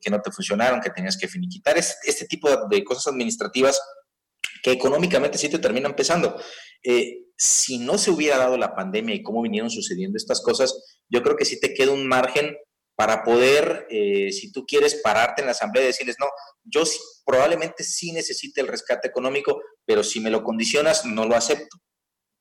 que 0.00 0.10
no 0.10 0.22
te 0.22 0.30
funcionaron, 0.30 0.80
que 0.80 0.88
tenías 0.88 1.18
que 1.18 1.28
finiquitar. 1.28 1.76
Este, 1.76 1.94
este 2.04 2.24
tipo 2.24 2.48
de, 2.68 2.82
cosas 2.84 3.08
administrativas 3.08 3.78
que 4.62 4.72
económicamente 4.72 5.38
sí 5.38 5.48
te 5.48 5.58
terminan 5.58 5.94
pesando. 5.94 6.40
Eh, 6.82 7.26
si 7.36 7.78
no 7.78 7.98
se 7.98 8.10
hubiera 8.10 8.38
dado 8.38 8.56
la 8.56 8.74
pandemia 8.74 9.14
y 9.14 9.22
cómo 9.22 9.42
vinieron 9.42 9.70
sucediendo 9.70 10.16
estas 10.16 10.40
cosas, 10.42 11.00
yo 11.08 11.22
creo 11.22 11.36
que 11.36 11.44
sí 11.44 11.60
te 11.60 11.74
queda 11.74 11.92
un 11.92 12.06
margen 12.06 12.56
para 12.96 13.24
poder, 13.24 13.86
eh, 13.90 14.32
si 14.32 14.50
tú 14.52 14.64
quieres 14.66 15.00
pararte 15.02 15.42
en 15.42 15.46
la 15.46 15.52
asamblea 15.52 15.84
y 15.84 15.88
decirles, 15.88 16.16
no, 16.18 16.26
yo 16.64 16.82
probablemente 17.26 17.84
sí 17.84 18.12
necesite 18.12 18.62
el 18.62 18.68
rescate 18.68 19.06
económico, 19.08 19.60
pero 19.84 20.02
si 20.02 20.18
me 20.20 20.30
lo 20.30 20.42
condicionas, 20.42 21.04
no 21.04 21.26
lo 21.26 21.36
acepto. 21.36 21.76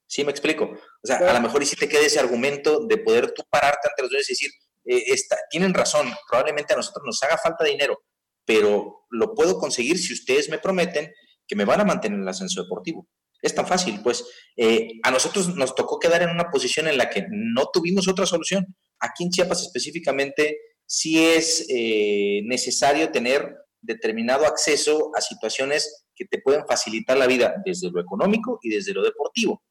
¿Sí 0.08 0.24
me 0.24 0.32
explico? 0.32 0.66
O 0.66 1.08
sea, 1.08 1.18
a 1.18 1.34
lo 1.34 1.42
mejor 1.42 1.64
y 1.64 1.66
si 1.66 1.76
te 1.76 1.90
queda 1.90 2.06
ese 2.06 2.20
argumento 2.20 2.86
de 2.86 2.98
poder 2.98 3.32
tú 3.32 3.44
pararte 3.50 3.88
ante 3.90 4.02
los 4.04 4.12
dueños 4.12 4.30
y 4.30 4.34
decir, 4.34 4.52
eh, 4.86 5.16
tienen 5.50 5.74
razón, 5.74 6.14
probablemente 6.30 6.74
a 6.74 6.78
nosotros 6.78 7.04
nos 7.06 7.22
haga 7.24 7.38
falta 7.38 7.66
dinero, 7.66 7.98
pero 8.46 9.06
lo 9.10 9.34
puedo 9.34 9.58
conseguir 9.58 9.98
si 9.98 10.14
ustedes 10.14 10.50
me 10.50 10.60
prometen 10.60 11.12
que 11.48 11.56
me 11.56 11.66
van 11.66 11.82
a 11.82 11.86
mantener 11.86 12.18
en 12.18 12.24
el 12.24 12.30
ascenso 12.30 12.62
deportivo. 12.64 13.08
Es 13.42 13.54
tan 13.54 13.68
fácil, 13.68 14.02
pues 14.02 14.26
eh, 14.56 14.88
a 15.04 15.12
nosotros 15.12 15.56
nos 15.56 15.76
tocó 15.76 16.00
quedar 16.00 16.24
en 16.24 16.30
una 16.30 16.50
posición 16.50 16.88
en 16.88 16.98
la 16.98 17.10
que 17.10 17.26
no 17.30 17.70
tuvimos 17.72 18.08
otra 18.08 18.26
solución. 18.26 18.66
Aquí 19.00 19.24
en 19.24 19.30
Chiapas 19.30 19.62
específicamente 19.62 20.58
sí 20.86 21.24
es 21.24 21.66
eh, 21.70 22.42
necesario 22.46 23.12
tener 23.12 23.56
determinado 23.82 24.46
acceso 24.46 25.12
a 25.16 25.22
situaciones 25.22 26.06
que 26.16 26.26
te 26.26 26.42
pueden 26.42 26.66
facilitar 26.68 27.18
la 27.18 27.28
vida 27.28 27.56
desde 27.66 27.92
lo 27.92 28.02
económico 28.02 28.60
y 28.64 28.70
desde 28.70 28.94
lo 28.94 29.04
deportivo. 29.04 29.62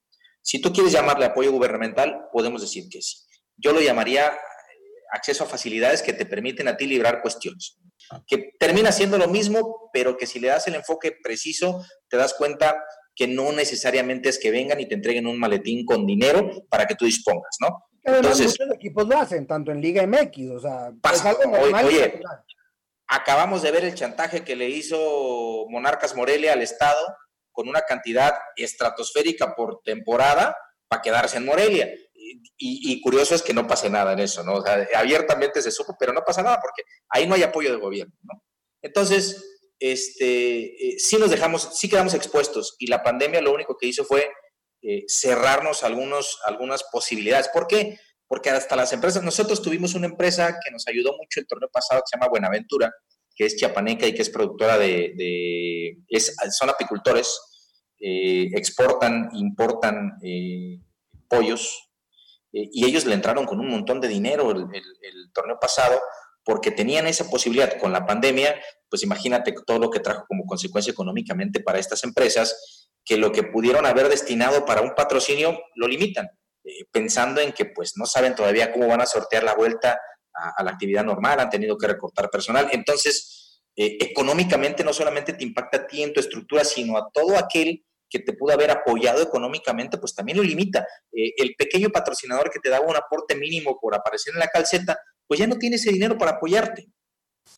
Si 0.44 0.60
tú 0.60 0.72
quieres 0.74 0.92
llamarle 0.92 1.24
apoyo 1.24 1.50
gubernamental, 1.50 2.28
podemos 2.30 2.60
decir 2.60 2.88
que 2.90 3.00
sí. 3.00 3.16
Yo 3.56 3.72
lo 3.72 3.80
llamaría 3.80 4.26
eh, 4.26 4.34
acceso 5.10 5.44
a 5.44 5.46
facilidades 5.46 6.02
que 6.02 6.12
te 6.12 6.26
permiten 6.26 6.68
a 6.68 6.76
ti 6.76 6.86
librar 6.86 7.22
cuestiones, 7.22 7.78
que 8.26 8.50
termina 8.60 8.92
siendo 8.92 9.16
lo 9.16 9.26
mismo, 9.26 9.88
pero 9.90 10.18
que 10.18 10.26
si 10.26 10.38
le 10.38 10.48
das 10.48 10.68
el 10.68 10.74
enfoque 10.74 11.16
preciso, 11.22 11.82
te 12.10 12.18
das 12.18 12.34
cuenta 12.34 12.76
que 13.16 13.26
no 13.26 13.52
necesariamente 13.52 14.28
es 14.28 14.38
que 14.38 14.50
vengan 14.50 14.78
y 14.80 14.86
te 14.86 14.94
entreguen 14.94 15.26
un 15.26 15.38
maletín 15.38 15.86
con 15.86 16.04
dinero 16.04 16.50
para 16.68 16.84
que 16.84 16.94
tú 16.94 17.06
dispongas, 17.06 17.56
¿no? 17.60 17.82
Entonces, 18.02 18.58
muchos 18.60 18.74
equipos 18.74 19.08
lo 19.08 19.16
hacen, 19.16 19.46
tanto 19.46 19.72
en 19.72 19.80
Liga 19.80 20.06
MX, 20.06 20.50
o 20.50 20.60
sea, 20.60 20.92
es 21.10 21.24
algo 21.24 21.44
normal. 21.50 21.86
Oye, 21.86 22.20
acabamos 23.06 23.62
de 23.62 23.70
ver 23.70 23.86
el 23.86 23.94
chantaje 23.94 24.44
que 24.44 24.56
le 24.56 24.68
hizo 24.68 25.64
Monarcas 25.70 26.14
Morelia 26.14 26.52
al 26.52 26.60
Estado 26.60 26.98
con 27.54 27.68
una 27.68 27.82
cantidad 27.82 28.34
estratosférica 28.56 29.54
por 29.54 29.80
temporada 29.82 30.56
para 30.88 31.00
quedarse 31.00 31.38
en 31.38 31.46
Morelia. 31.46 31.88
Y, 32.56 33.00
curioso 33.00 33.34
es 33.34 33.42
que 33.42 33.54
no 33.54 33.66
pase 33.66 33.88
nada 33.88 34.12
en 34.12 34.20
eso, 34.20 34.42
¿no? 34.42 34.54
O 34.54 34.62
sea, 34.62 34.86
abiertamente 34.96 35.62
se 35.62 35.70
supo, 35.70 35.96
pero 35.98 36.12
no 36.12 36.22
pasa 36.24 36.42
nada 36.42 36.58
porque 36.60 36.82
ahí 37.10 37.26
no 37.26 37.34
hay 37.34 37.42
apoyo 37.42 37.70
de 37.70 37.78
gobierno, 37.78 38.14
¿no? 38.22 38.42
Entonces, 38.82 39.60
este, 39.78 40.94
eh, 40.94 40.98
sí 40.98 41.16
nos 41.16 41.30
dejamos, 41.30 41.70
sí 41.74 41.88
quedamos 41.88 42.14
expuestos 42.14 42.76
y 42.78 42.86
la 42.86 43.02
pandemia 43.02 43.40
lo 43.40 43.52
único 43.52 43.76
que 43.76 43.86
hizo 43.86 44.04
fue 44.04 44.30
eh, 44.82 45.04
cerrarnos 45.08 45.82
algunos, 45.82 46.38
algunas 46.44 46.84
posibilidades. 46.84 47.48
¿Por 47.48 47.66
qué? 47.66 47.98
Porque 48.26 48.50
hasta 48.50 48.76
las 48.76 48.92
empresas, 48.92 49.22
nosotros 49.22 49.62
tuvimos 49.62 49.94
una 49.94 50.06
empresa 50.06 50.58
que 50.64 50.70
nos 50.70 50.86
ayudó 50.88 51.12
mucho 51.12 51.40
el 51.40 51.46
torneo 51.46 51.68
pasado 51.72 52.00
que 52.00 52.06
se 52.10 52.16
llama 52.16 52.30
Buenaventura, 52.30 52.92
que 53.34 53.46
es 53.46 53.56
chiapaneca 53.56 54.06
y 54.06 54.14
que 54.14 54.22
es 54.22 54.30
productora 54.30 54.78
de, 54.78 55.98
son 56.50 56.70
apicultores, 56.70 57.40
eh, 58.00 58.48
exportan, 58.52 59.30
importan 59.34 60.18
pollos 61.28 61.90
y 62.52 62.86
ellos 62.86 63.04
le 63.04 63.14
entraron 63.14 63.46
con 63.46 63.58
un 63.58 63.68
montón 63.68 64.00
de 64.00 64.08
dinero 64.08 64.52
el, 64.52 64.66
el 64.72 65.32
torneo 65.32 65.58
pasado 65.60 66.00
porque 66.44 66.70
tenían 66.70 67.06
esa 67.06 67.28
posibilidad 67.28 67.78
con 67.78 67.92
la 67.92 68.06
pandemia, 68.06 68.54
pues 68.88 69.02
imagínate 69.02 69.54
todo 69.66 69.78
lo 69.78 69.90
que 69.90 70.00
trajo 70.00 70.24
como 70.28 70.44
consecuencia 70.44 70.90
económicamente 70.90 71.60
para 71.60 71.78
estas 71.78 72.04
empresas, 72.04 72.90
que 73.04 73.16
lo 73.16 73.32
que 73.32 73.42
pudieron 73.42 73.86
haber 73.86 74.08
destinado 74.08 74.64
para 74.64 74.82
un 74.82 74.94
patrocinio 74.94 75.58
lo 75.74 75.88
limitan, 75.88 76.28
eh, 76.64 76.84
pensando 76.92 77.40
en 77.40 77.52
que 77.52 77.64
pues 77.64 77.94
no 77.96 78.06
saben 78.06 78.34
todavía 78.34 78.72
cómo 78.72 78.86
van 78.86 79.00
a 79.00 79.06
sortear 79.06 79.42
la 79.42 79.54
vuelta 79.54 79.98
a, 80.34 80.62
la 80.62 80.72
actividad 80.72 81.04
normal, 81.04 81.40
han 81.40 81.50
tenido 81.50 81.76
que 81.76 81.86
recortar 81.86 82.30
personal. 82.30 82.68
Entonces, 82.72 83.62
eh, 83.76 83.96
económicamente 84.00 84.84
no 84.84 84.92
solamente 84.92 85.32
te 85.32 85.44
impacta 85.44 85.78
a 85.78 85.86
ti 85.86 86.02
en 86.02 86.12
tu 86.12 86.20
estructura, 86.20 86.64
sino 86.64 86.96
a 86.96 87.08
todo 87.12 87.36
aquel 87.36 87.84
que 88.08 88.18
te 88.20 88.32
pudo 88.32 88.52
haber 88.52 88.70
apoyado 88.70 89.22
económicamente, 89.22 89.98
pues 89.98 90.14
también 90.14 90.38
lo 90.38 90.44
limita. 90.44 90.86
Eh, 91.12 91.32
el 91.36 91.54
pequeño 91.56 91.90
patrocinador 91.90 92.50
que 92.50 92.60
te 92.60 92.70
daba 92.70 92.86
un 92.86 92.96
aporte 92.96 93.34
mínimo 93.34 93.78
por 93.80 93.94
aparecer 93.94 94.34
en 94.34 94.40
la 94.40 94.48
calceta, 94.48 94.98
pues 95.26 95.40
ya 95.40 95.46
no 95.46 95.56
tiene 95.56 95.76
ese 95.76 95.90
dinero 95.90 96.16
para 96.16 96.32
apoyarte. 96.32 96.86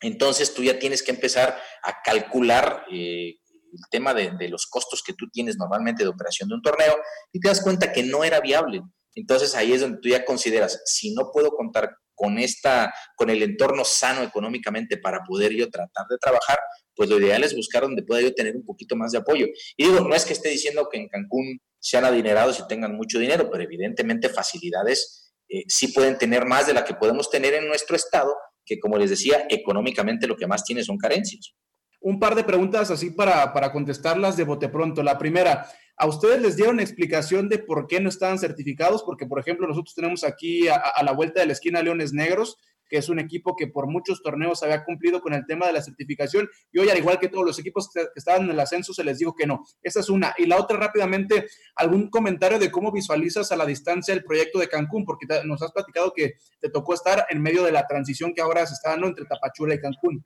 Entonces 0.01 0.53
tú 0.53 0.63
ya 0.63 0.79
tienes 0.79 1.03
que 1.03 1.11
empezar 1.11 1.59
a 1.83 2.01
calcular 2.03 2.85
eh, 2.91 3.35
el 3.71 3.89
tema 3.89 4.13
de, 4.13 4.49
los 4.49 4.65
costos 4.67 5.03
que 5.03 5.13
tú 5.13 5.27
tienes 5.31 5.57
normalmente 5.57 6.03
de 6.03 6.09
operación 6.09 6.49
de 6.49 6.55
un 6.55 6.61
torneo 6.61 6.95
y 7.31 7.39
te 7.39 7.47
das 7.47 7.61
cuenta 7.61 7.91
que 7.91 8.03
no 8.03 8.23
era 8.23 8.39
viable. 8.39 8.81
Entonces 9.15 9.55
ahí 9.55 9.73
es 9.73 9.81
donde 9.81 9.99
tú 9.99 10.09
ya 10.09 10.25
consideras, 10.25 10.81
si 10.85 11.13
no 11.13 11.31
puedo 11.31 11.51
contar 11.51 11.97
con 12.17 12.39
esta, 12.39 12.91
con 13.15 13.29
el 13.29 13.43
entorno 13.43 13.85
sano 13.85 14.23
económicamente 14.23 14.97
para 14.97 15.21
poder 15.23 15.53
yo 15.53 15.69
tratar 15.69 16.07
de 16.09 16.17
trabajar, 16.17 16.57
pues 16.95 17.09
lo 17.09 17.19
ideal 17.19 17.43
es 17.43 17.55
buscar 17.55 17.83
donde 17.83 18.01
pueda 18.01 18.21
yo 18.21 18.33
tener 18.33 18.55
un 18.55 18.65
poquito 18.65 18.95
más 18.95 19.11
de 19.11 19.19
apoyo. 19.19 19.45
Y 19.77 19.85
digo, 19.85 20.01
no 20.01 20.15
es 20.15 20.25
que 20.25 20.33
esté 20.33 20.49
diciendo 20.49 20.89
que 20.91 20.97
en 20.97 21.07
Cancún 21.07 21.59
sean 21.79 22.05
adinerados 22.05 22.59
y 22.59 22.67
tengan 22.67 22.95
mucho 22.95 23.19
dinero, 23.19 23.49
pero 23.51 23.63
evidentemente 23.63 24.29
facilidades 24.29 25.31
eh, 25.47 25.63
sí 25.67 25.89
pueden 25.89 26.17
tener 26.17 26.45
más 26.45 26.65
de 26.65 26.73
la 26.73 26.83
que 26.83 26.95
podemos 26.95 27.29
tener 27.29 27.53
en 27.53 27.67
nuestro 27.67 27.95
estado, 27.95 28.35
que 28.65 28.79
como 28.79 28.97
les 28.97 29.11
decía, 29.11 29.45
económicamente 29.49 30.25
lo 30.25 30.35
que 30.35 30.47
más 30.47 30.63
tiene 30.63 30.83
son 30.83 30.97
carencias. 30.97 31.53
Un 32.01 32.19
par 32.19 32.33
de 32.33 32.43
preguntas 32.43 32.89
así 32.89 33.11
para, 33.11 33.53
para 33.53 33.71
contestarlas 33.71 34.35
de 34.35 34.43
bote 34.43 34.69
pronto. 34.69 35.03
La 35.03 35.19
primera, 35.19 35.69
¿a 35.97 36.07
ustedes 36.07 36.41
les 36.41 36.55
dieron 36.55 36.79
explicación 36.79 37.49
de 37.49 37.59
por 37.59 37.87
qué 37.87 37.99
no 37.99 38.09
estaban 38.09 38.39
certificados? 38.39 39.03
Porque, 39.03 39.25
por 39.25 39.39
ejemplo, 39.39 39.67
nosotros 39.67 39.95
tenemos 39.95 40.23
aquí 40.23 40.67
a, 40.67 41.03
la 41.03 41.11
vuelta 41.11 41.41
de 41.41 41.47
la 41.47 41.53
esquina 41.53 41.81
Leones 41.81 42.13
Negros, 42.13 42.57
que 42.89 42.97
es 42.97 43.09
un 43.09 43.19
equipo 43.19 43.55
que 43.57 43.67
por 43.67 43.87
muchos 43.87 44.21
torneos 44.21 44.63
había 44.63 44.85
cumplido 44.85 45.19
con 45.19 45.33
el 45.33 45.45
tema 45.45 45.67
de 45.67 45.73
la 45.73 45.81
certificación 45.81 46.49
y 46.71 46.79
hoy, 46.79 46.89
al 46.89 46.97
igual 46.97 47.19
que 47.19 47.27
todos 47.27 47.45
los 47.45 47.59
equipos 47.59 47.89
que, 47.93 48.05
estaban 48.15 48.43
en 48.43 48.51
el 48.51 48.59
ascenso, 48.59 48.93
se 48.93 49.03
les 49.03 49.17
dijo 49.17 49.35
que 49.35 49.45
no. 49.45 49.65
Esa 49.81 49.99
es 49.99 50.09
una. 50.09 50.33
Y 50.37 50.45
la 50.45 50.57
otra, 50.57 50.77
rápidamente, 50.77 51.47
algún 51.75 52.09
comentario 52.09 52.59
de 52.59 52.71
cómo 52.71 52.91
visualizas 52.91 53.51
a 53.51 53.57
la 53.57 53.65
distancia 53.65 54.13
el 54.13 54.23
proyecto 54.23 54.59
de 54.59 54.69
Cancún, 54.69 55.03
porque 55.03 55.25
nos 55.43 55.61
has 55.61 55.71
platicado 55.71 56.13
que 56.15 56.35
te 56.59 56.69
tocó 56.69 56.93
estar 56.93 57.25
en 57.29 57.41
medio 57.41 57.63
de 57.63 57.71
la 57.71 57.85
transición 57.87 58.33
que 58.33 58.41
ahora 58.41 58.65
se 58.65 58.75
está 58.75 58.91
dando 58.91 59.07
entre 59.07 59.25
Tapachula 59.25 59.75
y 59.75 59.79
Cancún. 59.79 60.23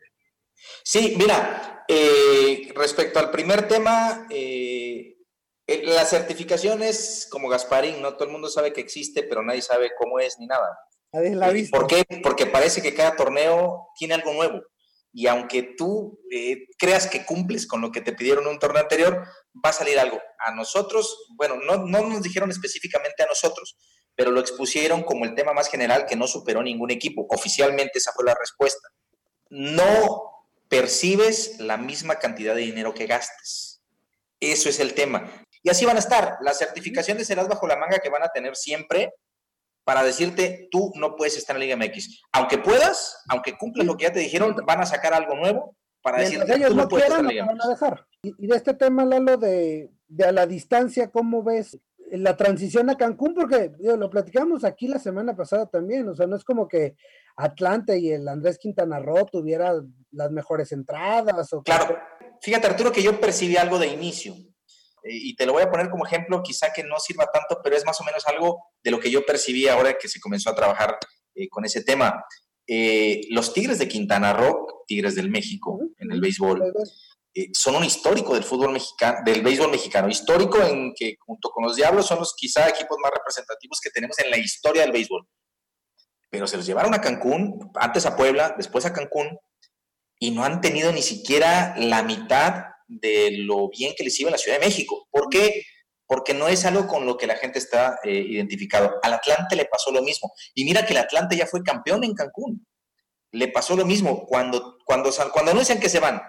Sí, 0.84 1.16
mira, 1.18 1.86
eh, 1.88 2.72
respecto 2.76 3.20
al 3.20 3.32
primer 3.32 3.68
tema, 3.68 4.28
eh, 4.30 5.16
eh, 5.68 5.84
la 5.84 6.06
certificación 6.06 6.82
es 6.82 7.28
como 7.30 7.50
Gasparín, 7.50 8.02
¿no? 8.02 8.14
Todo 8.14 8.26
el 8.26 8.32
mundo 8.32 8.50
sabe 8.50 8.74
que 8.74 8.82
existe, 8.82 9.24
pero 9.24 9.44
nadie 9.44 9.62
sabe 9.62 9.92
cómo 9.98 10.20
es 10.20 10.38
ni 10.40 10.48
nada. 10.48 10.68
¿Por 11.72 11.88
qué? 11.88 12.04
Porque 12.24 12.46
parece 12.46 12.82
que 12.82 12.94
cada 12.94 13.16
torneo 13.16 13.90
tiene 13.98 14.14
algo 14.14 14.34
nuevo. 14.34 14.62
Y 15.14 15.28
aunque 15.28 15.76
tú 15.78 16.20
eh, 16.32 16.68
creas 16.78 17.08
que 17.08 17.26
cumples 17.26 17.68
con 17.68 17.82
lo 17.82 17.92
que 17.92 18.00
te 18.00 18.14
pidieron 18.14 18.46
en 18.46 18.52
un 18.52 18.60
torneo 18.60 18.82
anterior, 18.82 19.26
va 19.64 19.70
a 19.70 19.74
salir 19.74 20.00
algo. 20.00 20.22
A 20.40 20.54
nosotros, 20.54 21.28
bueno, 21.36 21.58
no, 21.58 21.86
no 21.86 22.08
nos 22.08 22.22
dijeron 22.22 22.50
específicamente 22.50 23.24
a 23.24 23.28
nosotros, 23.28 23.78
pero 24.16 24.32
lo 24.32 24.40
expusieron 24.40 25.04
como 25.04 25.26
el 25.26 25.36
tema 25.36 25.52
más 25.52 25.70
general 25.70 26.06
que 26.06 26.16
no 26.16 26.28
superó 26.28 26.64
ningún 26.64 26.92
equipo. 26.92 27.28
Oficialmente 27.30 28.00
esa 28.00 28.14
fue 28.14 28.24
la 28.24 28.36
respuesta. 28.36 28.88
No 29.50 30.48
percibes 30.70 31.60
la 31.60 31.76
misma 31.76 32.16
cantidad 32.16 32.56
de 32.56 32.62
dinero 32.62 32.94
que 32.94 33.06
gastes. 33.06 33.82
Eso 34.40 34.70
es 34.70 34.80
el 34.80 34.94
tema. 34.94 35.30
Y 35.64 35.70
así 35.70 35.86
van 35.86 35.96
a 35.96 36.00
estar. 36.00 36.38
Las 36.42 36.58
certificaciones 36.58 37.28
serás 37.28 37.48
bajo 37.48 37.68
la 37.68 37.78
manga 37.78 38.00
que 38.00 38.10
van 38.10 38.24
a 38.24 38.30
tener 38.30 38.56
siempre 38.56 39.14
para 39.84 40.04
decirte, 40.04 40.68
tú 40.72 40.92
no 40.96 41.16
puedes 41.16 41.38
estar 41.38 41.56
en 41.56 41.60
la 41.60 41.66
Liga 41.66 41.78
MX. 41.78 42.22
Aunque 42.34 42.58
puedas, 42.58 43.24
aunque 43.30 43.58
cumples 43.58 43.86
lo 43.86 43.98
que 43.98 44.06
ya 44.06 44.14
te 44.14 44.20
dijeron, 44.20 44.56
van 44.66 44.82
a 44.82 44.86
sacar 44.86 45.14
algo 45.14 45.36
nuevo 45.36 45.76
para 46.02 46.20
decirte, 46.20 46.56
ellos 46.56 46.70
tú 46.70 46.76
no, 46.76 46.88
puedes 46.88 47.06
estar 47.06 47.20
en 47.20 47.26
la 47.26 47.32
Liga 47.32 47.46
MX. 47.46 47.66
a 47.66 47.70
dejar. 47.70 48.08
Y, 48.24 48.48
de 48.48 48.56
este 48.56 48.74
tema, 48.74 49.06
Lalo, 49.06 49.38
de, 49.38 49.92
de 50.08 50.26
a 50.26 50.32
la 50.32 50.46
distancia, 50.46 51.10
¿cómo 51.10 51.44
ves 51.44 51.80
la 52.12 52.36
transición 52.36 52.90
a 52.90 52.98
Cancún? 52.98 53.34
Porque 53.34 53.72
lo 53.80 54.10
platicamos 54.10 54.64
aquí 54.64 54.88
la 54.88 55.00
semana 55.00 55.36
pasada 55.36 55.66
también, 55.66 56.08
o 56.10 56.16
sea, 56.16 56.28
no 56.28 56.36
es 56.36 56.44
como 56.44 56.68
que 56.68 56.96
Atlante 57.38 57.98
y 57.98 58.12
el 58.12 58.28
Andrés 58.28 58.58
Quintana 58.58 59.00
Roo 59.00 59.26
tuvieran 59.26 59.94
las 60.12 60.32
mejores 60.32 60.72
entradas. 60.72 61.52
O 61.54 61.64
claro, 61.64 61.98
fíjate 62.42 62.68
Arturo 62.68 62.92
que 62.92 63.02
yo 63.02 63.20
percibí 63.20 63.58
algo 63.58 63.80
de 63.80 63.88
inicio. 63.88 64.36
Eh, 65.04 65.10
y 65.14 65.36
te 65.36 65.46
lo 65.46 65.54
voy 65.54 65.64
a 65.64 65.72
poner 65.72 65.90
como 65.90 66.06
ejemplo, 66.06 66.42
quizá 66.44 66.72
que 66.74 66.84
no 66.84 67.00
sirva 67.00 67.26
tanto, 67.32 67.60
pero 67.64 67.76
es 67.76 67.86
más 67.86 68.00
o 68.02 68.04
menos 68.04 68.26
algo 68.28 68.64
de 68.84 68.92
lo 68.92 69.00
que 69.00 69.10
yo 69.10 69.26
percibí 69.26 69.68
ahora 69.68 69.98
que 69.98 70.08
se 70.08 70.20
comenzó 70.20 70.50
a 70.50 70.56
trabajar 70.56 70.98
eh, 71.36 71.50
con 71.50 71.66
ese 71.66 71.84
tema. 71.84 72.24
Eh, 72.68 73.22
los 73.30 73.54
Tigres 73.54 73.80
de 73.80 73.88
Quintana 73.88 74.34
Roo, 74.34 74.84
Tigres 74.88 75.16
del 75.16 75.30
México, 75.30 75.80
en 75.98 76.12
el 76.12 76.22
béisbol, 76.22 76.74
son 77.54 77.76
un 77.76 77.86
histórico 77.86 78.34
del 78.34 78.44
fútbol 78.44 78.74
mexicano, 78.74 79.20
del 79.24 79.42
béisbol 79.42 79.72
mexicano, 79.72 80.10
histórico 80.10 80.62
en 80.62 80.94
que 80.94 81.16
junto 81.20 81.50
con 81.50 81.64
los 81.64 81.78
Diablos 81.78 82.06
son 82.06 82.20
los 82.20 82.36
quizá 82.36 82.68
equipos 82.68 82.98
más 83.02 83.12
representativos 83.12 83.80
que 83.82 83.90
tenemos 83.90 84.20
en 84.20 84.30
la 84.30 84.38
historia 84.38 84.82
del 84.82 84.92
béisbol. 84.92 85.26
Pero 86.30 86.46
se 86.46 86.58
los 86.58 86.66
llevaron 86.66 86.94
a 86.94 87.02
Cancún, 87.02 87.72
antes 87.76 88.06
a 88.06 88.18
Puebla, 88.18 88.54
después 88.58 88.86
a 88.86 88.94
Cancún, 88.94 89.40
y 90.20 90.32
no 90.32 90.44
han 90.44 90.62
tenido 90.62 90.92
ni 90.92 91.02
siquiera 91.02 91.74
la 91.78 92.04
mitad 92.04 92.71
de 92.92 93.32
lo 93.32 93.70
bien 93.70 93.94
que 93.98 94.04
les 94.04 94.20
iba 94.20 94.30
en 94.30 94.34
la 94.34 94.38
Ciudad 94.38 94.60
de 94.60 94.66
México. 94.66 95.08
¿Por 95.10 95.30
qué? 95.30 95.64
Porque 96.06 96.34
no 96.34 96.50
es 96.50 96.66
algo 96.66 96.88
con 96.88 97.06
lo 97.06 97.18
que 97.18 97.26
la 97.26 97.38
gente 97.38 97.58
está 97.58 97.98
eh, 98.04 98.12
identificado. 98.12 99.00
Al 99.02 99.14
Atlante 99.14 99.56
le 99.56 99.66
pasó 99.66 99.92
lo 99.92 100.02
mismo. 100.04 100.34
Y 100.54 100.66
mira 100.66 100.86
que 100.86 100.94
el 100.94 101.00
Atlante 101.00 101.38
ya 101.38 101.48
fue 101.48 101.64
campeón 101.64 102.04
en 102.04 102.14
Cancún. 102.14 102.68
Le 103.32 103.48
pasó 103.48 103.78
lo 103.78 103.86
mismo 103.86 104.26
cuando, 104.26 104.78
cuando, 104.86 105.10
cuando 105.32 105.52
anuncian 105.52 105.80
que 105.80 105.88
se 105.88 106.02
van. 106.02 106.22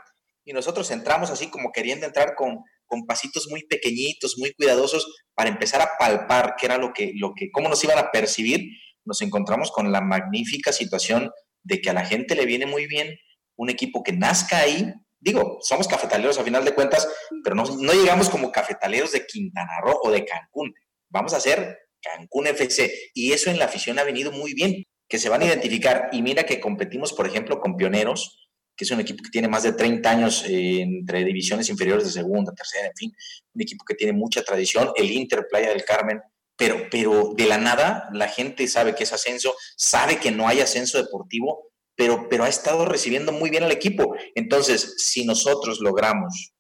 Y 0.44 0.52
nosotros 0.52 0.90
entramos 0.92 1.30
así 1.30 1.48
como 1.48 1.72
queriendo 1.72 2.06
entrar 2.06 2.34
con, 2.36 2.60
con 2.86 3.06
pasitos 3.06 3.48
muy 3.50 3.64
pequeñitos, 3.64 4.38
muy 4.38 4.52
cuidadosos, 4.54 5.06
para 5.34 5.50
empezar 5.50 5.80
a 5.80 5.90
palpar 5.98 6.54
qué 6.58 6.66
era 6.66 6.78
lo 6.78 6.92
que, 6.92 7.12
lo 7.16 7.34
que, 7.34 7.50
cómo 7.50 7.68
nos 7.68 7.82
iban 7.82 7.98
a 7.98 8.12
percibir. 8.12 8.68
Nos 9.04 9.20
encontramos 9.20 9.72
con 9.72 9.90
la 9.90 10.00
magnífica 10.00 10.72
situación 10.72 11.32
de 11.64 11.80
que 11.80 11.90
a 11.90 11.92
la 11.92 12.04
gente 12.04 12.36
le 12.36 12.46
viene 12.46 12.66
muy 12.66 12.86
bien 12.86 13.18
un 13.56 13.68
equipo 13.68 14.02
que 14.02 14.12
nazca 14.12 14.58
ahí, 14.58 14.92
digo, 15.22 15.58
somos 15.62 15.88
cafetaleros 15.88 16.38
a 16.38 16.44
final 16.44 16.64
de 16.64 16.74
cuentas, 16.74 17.08
pero 17.42 17.56
no, 17.56 17.64
no 17.64 17.92
llegamos 17.92 18.28
como 18.28 18.52
cafetaleros 18.52 19.12
de 19.12 19.24
Quintana 19.24 19.80
Roo 19.82 19.98
o 20.02 20.10
de 20.10 20.24
Cancún. 20.24 20.74
Vamos 21.08 21.32
a 21.32 21.40
ser 21.40 21.78
Cancún 22.02 22.48
FC. 22.48 22.92
Y 23.14 23.32
eso 23.32 23.50
en 23.50 23.58
la 23.58 23.66
afición 23.66 23.98
ha 23.98 24.04
venido 24.04 24.32
muy 24.32 24.52
bien, 24.54 24.84
que 25.08 25.18
se 25.18 25.28
van 25.28 25.42
a 25.42 25.46
identificar. 25.46 26.08
Y 26.12 26.22
mira 26.22 26.44
que 26.44 26.60
competimos, 26.60 27.12
por 27.12 27.26
ejemplo, 27.26 27.60
con 27.60 27.76
Pioneros, 27.76 28.48
que 28.76 28.84
es 28.84 28.90
un 28.90 29.00
equipo 29.00 29.22
que 29.22 29.30
tiene 29.30 29.48
más 29.48 29.62
de 29.62 29.72
30 29.72 30.10
años 30.10 30.44
eh, 30.48 30.80
entre 30.82 31.24
divisiones 31.24 31.68
inferiores 31.68 32.04
de 32.04 32.10
segunda, 32.10 32.52
tercera, 32.52 32.88
en 32.88 32.96
fin, 32.96 33.12
un 33.54 33.62
equipo 33.62 33.84
que 33.84 33.94
tiene 33.94 34.12
mucha 34.12 34.42
tradición, 34.42 34.90
el 34.96 35.10
Inter 35.10 35.46
Playa 35.48 35.68
del 35.68 35.84
Carmen, 35.84 36.20
pero, 36.56 36.86
pero 36.90 37.34
de 37.36 37.46
la 37.46 37.58
nada 37.58 38.08
la 38.12 38.28
gente 38.28 38.66
sabe 38.68 38.94
que 38.94 39.04
es 39.04 39.12
ascenso, 39.12 39.54
sabe 39.76 40.18
que 40.18 40.30
no 40.30 40.48
hay 40.48 40.60
ascenso 40.60 40.96
deportivo 40.96 41.71
pero, 41.96 42.28
pero 42.28 42.44
ha 42.44 42.48
estado 42.48 42.84
recibiendo 42.84 43.32
muy 43.32 43.50
bien 43.50 43.64
al 43.64 43.72
equipo. 43.72 44.14
Entonces, 44.34 44.94
si 44.98 45.24
nosotros 45.24 45.80
logramos 45.80 46.52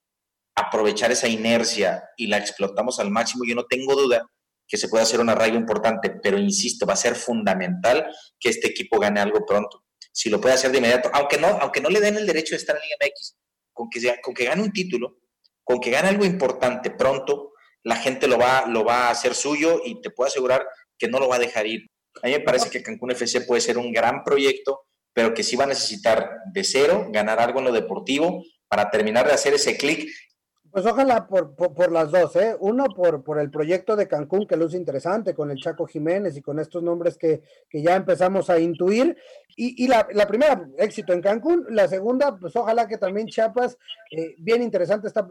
aprovechar 0.54 1.10
esa 1.10 1.28
inercia 1.28 2.04
y 2.16 2.26
la 2.26 2.38
explotamos 2.38 2.98
al 3.00 3.10
máximo, 3.10 3.44
yo 3.46 3.54
no 3.54 3.64
tengo 3.64 3.94
duda 3.94 4.22
que 4.68 4.76
se 4.76 4.88
puede 4.88 5.02
hacer 5.02 5.20
un 5.20 5.28
arraigo 5.28 5.56
importante, 5.56 6.10
pero 6.22 6.38
insisto, 6.38 6.86
va 6.86 6.94
a 6.94 6.96
ser 6.96 7.14
fundamental 7.14 8.06
que 8.38 8.48
este 8.48 8.68
equipo 8.68 8.98
gane 8.98 9.20
algo 9.20 9.44
pronto. 9.46 9.84
Si 10.12 10.30
lo 10.30 10.40
puede 10.40 10.54
hacer 10.54 10.70
de 10.70 10.78
inmediato, 10.78 11.10
aunque 11.12 11.38
no, 11.38 11.46
aunque 11.46 11.80
no 11.80 11.88
le 11.88 12.00
den 12.00 12.16
el 12.16 12.26
derecho 12.26 12.54
de 12.54 12.58
estar 12.58 12.76
en 12.76 12.82
Liga 12.82 12.96
MX, 13.00 13.36
con 13.72 13.88
que, 13.90 14.20
con 14.22 14.34
que 14.34 14.44
gane 14.44 14.62
un 14.62 14.72
título, 14.72 15.18
con 15.64 15.80
que 15.80 15.90
gane 15.90 16.08
algo 16.08 16.24
importante 16.24 16.90
pronto, 16.90 17.52
la 17.82 17.96
gente 17.96 18.26
lo 18.26 18.38
va, 18.38 18.66
lo 18.66 18.84
va 18.84 19.08
a 19.08 19.10
hacer 19.10 19.34
suyo 19.34 19.80
y 19.84 20.00
te 20.00 20.10
puedo 20.10 20.28
asegurar 20.28 20.66
que 20.98 21.08
no 21.08 21.18
lo 21.18 21.28
va 21.28 21.36
a 21.36 21.40
dejar 21.40 21.66
ir. 21.66 21.86
A 22.22 22.26
mí 22.26 22.32
me 22.32 22.40
parece 22.40 22.70
que 22.70 22.82
Cancún 22.82 23.10
FC 23.10 23.42
puede 23.42 23.60
ser 23.60 23.78
un 23.78 23.92
gran 23.92 24.22
proyecto 24.22 24.82
pero 25.12 25.34
que 25.34 25.42
sí 25.42 25.56
va 25.56 25.64
a 25.64 25.68
necesitar 25.68 26.38
de 26.52 26.64
cero 26.64 27.08
ganar 27.10 27.40
algo 27.40 27.58
en 27.58 27.66
lo 27.66 27.72
deportivo 27.72 28.44
para 28.68 28.90
terminar 28.90 29.26
de 29.26 29.32
hacer 29.32 29.54
ese 29.54 29.76
clic 29.76 30.08
pues 30.72 30.86
ojalá 30.86 31.26
por, 31.26 31.54
por, 31.54 31.92
las 31.92 32.10
dos, 32.10 32.34
¿eh? 32.36 32.56
Uno 32.58 32.86
por, 32.86 33.22
por 33.22 33.38
el 33.38 33.50
proyecto 33.50 33.94
de 33.94 34.08
Cancún, 34.08 34.46
que 34.46 34.56
luce 34.56 34.78
interesante, 34.78 35.34
con 35.34 35.50
el 35.50 35.58
Chaco 35.58 35.86
Jiménez 35.86 36.34
y 36.34 36.40
con 36.40 36.58
estos 36.58 36.82
nombres 36.82 37.18
que, 37.18 37.42
que 37.68 37.82
ya 37.82 37.94
empezamos 37.94 38.48
a 38.48 38.58
intuir. 38.58 39.14
Y, 39.54 39.84
y 39.84 39.86
la, 39.86 40.08
la, 40.14 40.26
primera, 40.26 40.66
éxito 40.78 41.12
en 41.12 41.20
Cancún. 41.20 41.66
La 41.68 41.88
segunda, 41.88 42.38
pues 42.38 42.56
ojalá 42.56 42.88
que 42.88 42.96
también 42.96 43.26
Chiapas, 43.26 43.76
eh, 44.10 44.34
bien 44.38 44.62
interesante 44.62 45.08
esta, 45.08 45.28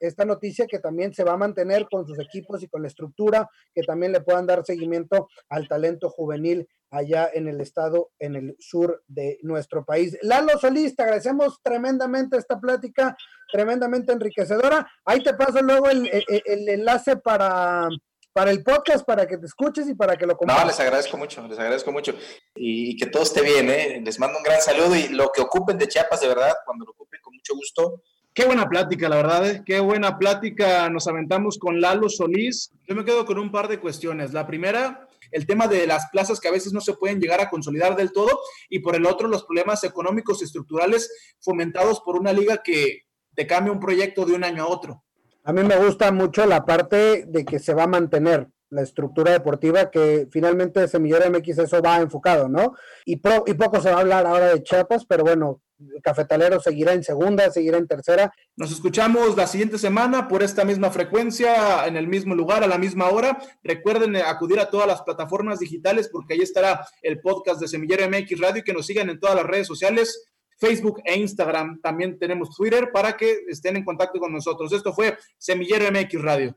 esta 0.00 0.24
noticia, 0.24 0.66
que 0.66 0.78
también 0.78 1.12
se 1.12 1.22
va 1.22 1.34
a 1.34 1.36
mantener 1.36 1.86
con 1.90 2.06
sus 2.06 2.18
equipos 2.18 2.62
y 2.62 2.68
con 2.68 2.80
la 2.80 2.88
estructura, 2.88 3.46
que 3.74 3.82
también 3.82 4.12
le 4.12 4.22
puedan 4.22 4.46
dar 4.46 4.64
seguimiento 4.64 5.28
al 5.50 5.68
talento 5.68 6.08
juvenil 6.08 6.66
allá 6.90 7.30
en 7.32 7.48
el 7.48 7.60
estado, 7.60 8.10
en 8.18 8.36
el 8.36 8.56
sur 8.58 9.02
de 9.06 9.38
nuestro 9.42 9.84
país. 9.84 10.16
Lalo 10.22 10.58
Solís, 10.58 10.96
te 10.96 11.02
agradecemos 11.02 11.60
tremendamente 11.62 12.36
esta 12.36 12.58
plática, 12.58 13.16
tremendamente 13.52 14.12
enriquecedora. 14.12 14.90
Ahí 15.04 15.22
te 15.22 15.34
paso 15.34 15.60
luego 15.62 15.88
el, 15.90 16.08
enlace 16.46 17.16
para, 17.16 17.88
para 18.32 18.50
el 18.50 18.62
podcast, 18.62 19.04
para 19.04 19.26
que 19.26 19.38
te 19.38 19.46
escuches 19.46 19.88
y 19.88 19.94
para 19.94 20.16
que 20.16 20.26
lo 20.26 20.36
compartas. 20.36 20.64
No, 20.64 20.70
les 20.70 20.80
agradezco 20.80 21.16
mucho, 21.16 21.46
les 21.46 21.58
agradezco 21.58 21.92
mucho. 21.92 22.14
Y, 22.54 22.96
que 22.96 23.06
todo 23.06 23.22
esté 23.22 23.42
bien, 23.42 23.68
¿eh? 23.70 24.00
Les 24.04 24.18
mando 24.18 24.38
un 24.38 24.44
gran 24.44 24.60
saludo 24.60 24.96
y 24.96 25.08
lo 25.08 25.30
que 25.30 25.42
ocupen 25.42 25.78
de 25.78 25.88
Chiapas, 25.88 26.20
de 26.20 26.28
verdad, 26.28 26.54
cuando 26.64 26.84
lo 26.84 26.92
ocupen, 26.92 27.20
con 27.22 27.34
mucho 27.34 27.54
gusto. 27.54 28.02
Qué 28.38 28.44
buena 28.44 28.68
plática, 28.68 29.08
la 29.08 29.16
verdad, 29.16 29.50
¿eh? 29.50 29.62
qué 29.66 29.80
buena 29.80 30.16
plática 30.16 30.88
nos 30.88 31.08
aventamos 31.08 31.58
con 31.58 31.80
Lalo 31.80 32.08
Solís. 32.08 32.70
Yo 32.86 32.94
me 32.94 33.04
quedo 33.04 33.26
con 33.26 33.36
un 33.36 33.50
par 33.50 33.66
de 33.66 33.80
cuestiones. 33.80 34.32
La 34.32 34.46
primera, 34.46 35.07
el 35.30 35.46
tema 35.46 35.68
de 35.68 35.86
las 35.86 36.08
plazas 36.10 36.40
que 36.40 36.48
a 36.48 36.52
veces 36.52 36.72
no 36.72 36.80
se 36.80 36.94
pueden 36.94 37.20
llegar 37.20 37.40
a 37.40 37.50
consolidar 37.50 37.96
del 37.96 38.12
todo 38.12 38.40
y 38.68 38.80
por 38.80 38.96
el 38.96 39.06
otro 39.06 39.28
los 39.28 39.44
problemas 39.44 39.84
económicos 39.84 40.40
y 40.40 40.44
estructurales 40.44 41.10
fomentados 41.40 42.00
por 42.00 42.16
una 42.16 42.32
liga 42.32 42.62
que 42.62 43.02
te 43.34 43.46
cambia 43.46 43.72
un 43.72 43.80
proyecto 43.80 44.24
de 44.24 44.34
un 44.34 44.44
año 44.44 44.64
a 44.64 44.68
otro. 44.68 45.04
A 45.44 45.52
mí 45.52 45.62
me 45.62 45.76
gusta 45.76 46.12
mucho 46.12 46.44
la 46.44 46.64
parte 46.66 47.24
de 47.26 47.44
que 47.44 47.58
se 47.58 47.74
va 47.74 47.84
a 47.84 47.88
mantener 47.88 48.48
la 48.70 48.82
estructura 48.82 49.32
deportiva 49.32 49.90
que 49.90 50.28
finalmente 50.30 50.86
Semillero 50.88 51.30
MX 51.30 51.58
eso 51.58 51.80
va 51.80 52.00
enfocado, 52.00 52.48
¿no? 52.48 52.74
Y, 53.06 53.14
y 53.14 53.54
poco 53.54 53.80
se 53.80 53.90
va 53.90 53.96
a 53.96 54.00
hablar 54.00 54.26
ahora 54.26 54.48
de 54.48 54.62
Chiapas, 54.62 55.06
pero 55.06 55.24
bueno, 55.24 55.62
Cafetalero 56.02 56.60
seguirá 56.60 56.92
en 56.92 57.02
segunda, 57.02 57.50
seguirá 57.50 57.78
en 57.78 57.86
tercera. 57.86 58.32
Nos 58.56 58.72
escuchamos 58.72 59.36
la 59.36 59.46
siguiente 59.46 59.78
semana 59.78 60.28
por 60.28 60.42
esta 60.42 60.64
misma 60.64 60.90
frecuencia, 60.90 61.86
en 61.86 61.96
el 61.96 62.08
mismo 62.08 62.34
lugar, 62.34 62.64
a 62.64 62.66
la 62.66 62.78
misma 62.78 63.08
hora. 63.08 63.38
Recuerden 63.62 64.16
acudir 64.16 64.60
a 64.60 64.70
todas 64.70 64.86
las 64.86 65.02
plataformas 65.02 65.60
digitales 65.60 66.08
porque 66.10 66.34
ahí 66.34 66.40
estará 66.40 66.86
el 67.02 67.20
podcast 67.20 67.60
de 67.60 67.68
Semillero 67.68 68.08
MX 68.08 68.40
Radio 68.40 68.60
y 68.60 68.64
que 68.64 68.72
nos 68.72 68.86
sigan 68.86 69.10
en 69.10 69.20
todas 69.20 69.36
las 69.36 69.46
redes 69.46 69.66
sociales. 69.66 70.28
Facebook 70.58 71.00
e 71.04 71.16
Instagram, 71.16 71.80
también 71.80 72.18
tenemos 72.18 72.54
Twitter 72.56 72.90
para 72.92 73.16
que 73.16 73.44
estén 73.46 73.76
en 73.76 73.84
contacto 73.84 74.18
con 74.18 74.32
nosotros. 74.32 74.72
Esto 74.72 74.92
fue 74.92 75.16
Semillero 75.38 75.90
MX 75.92 76.20
Radio. 76.20 76.56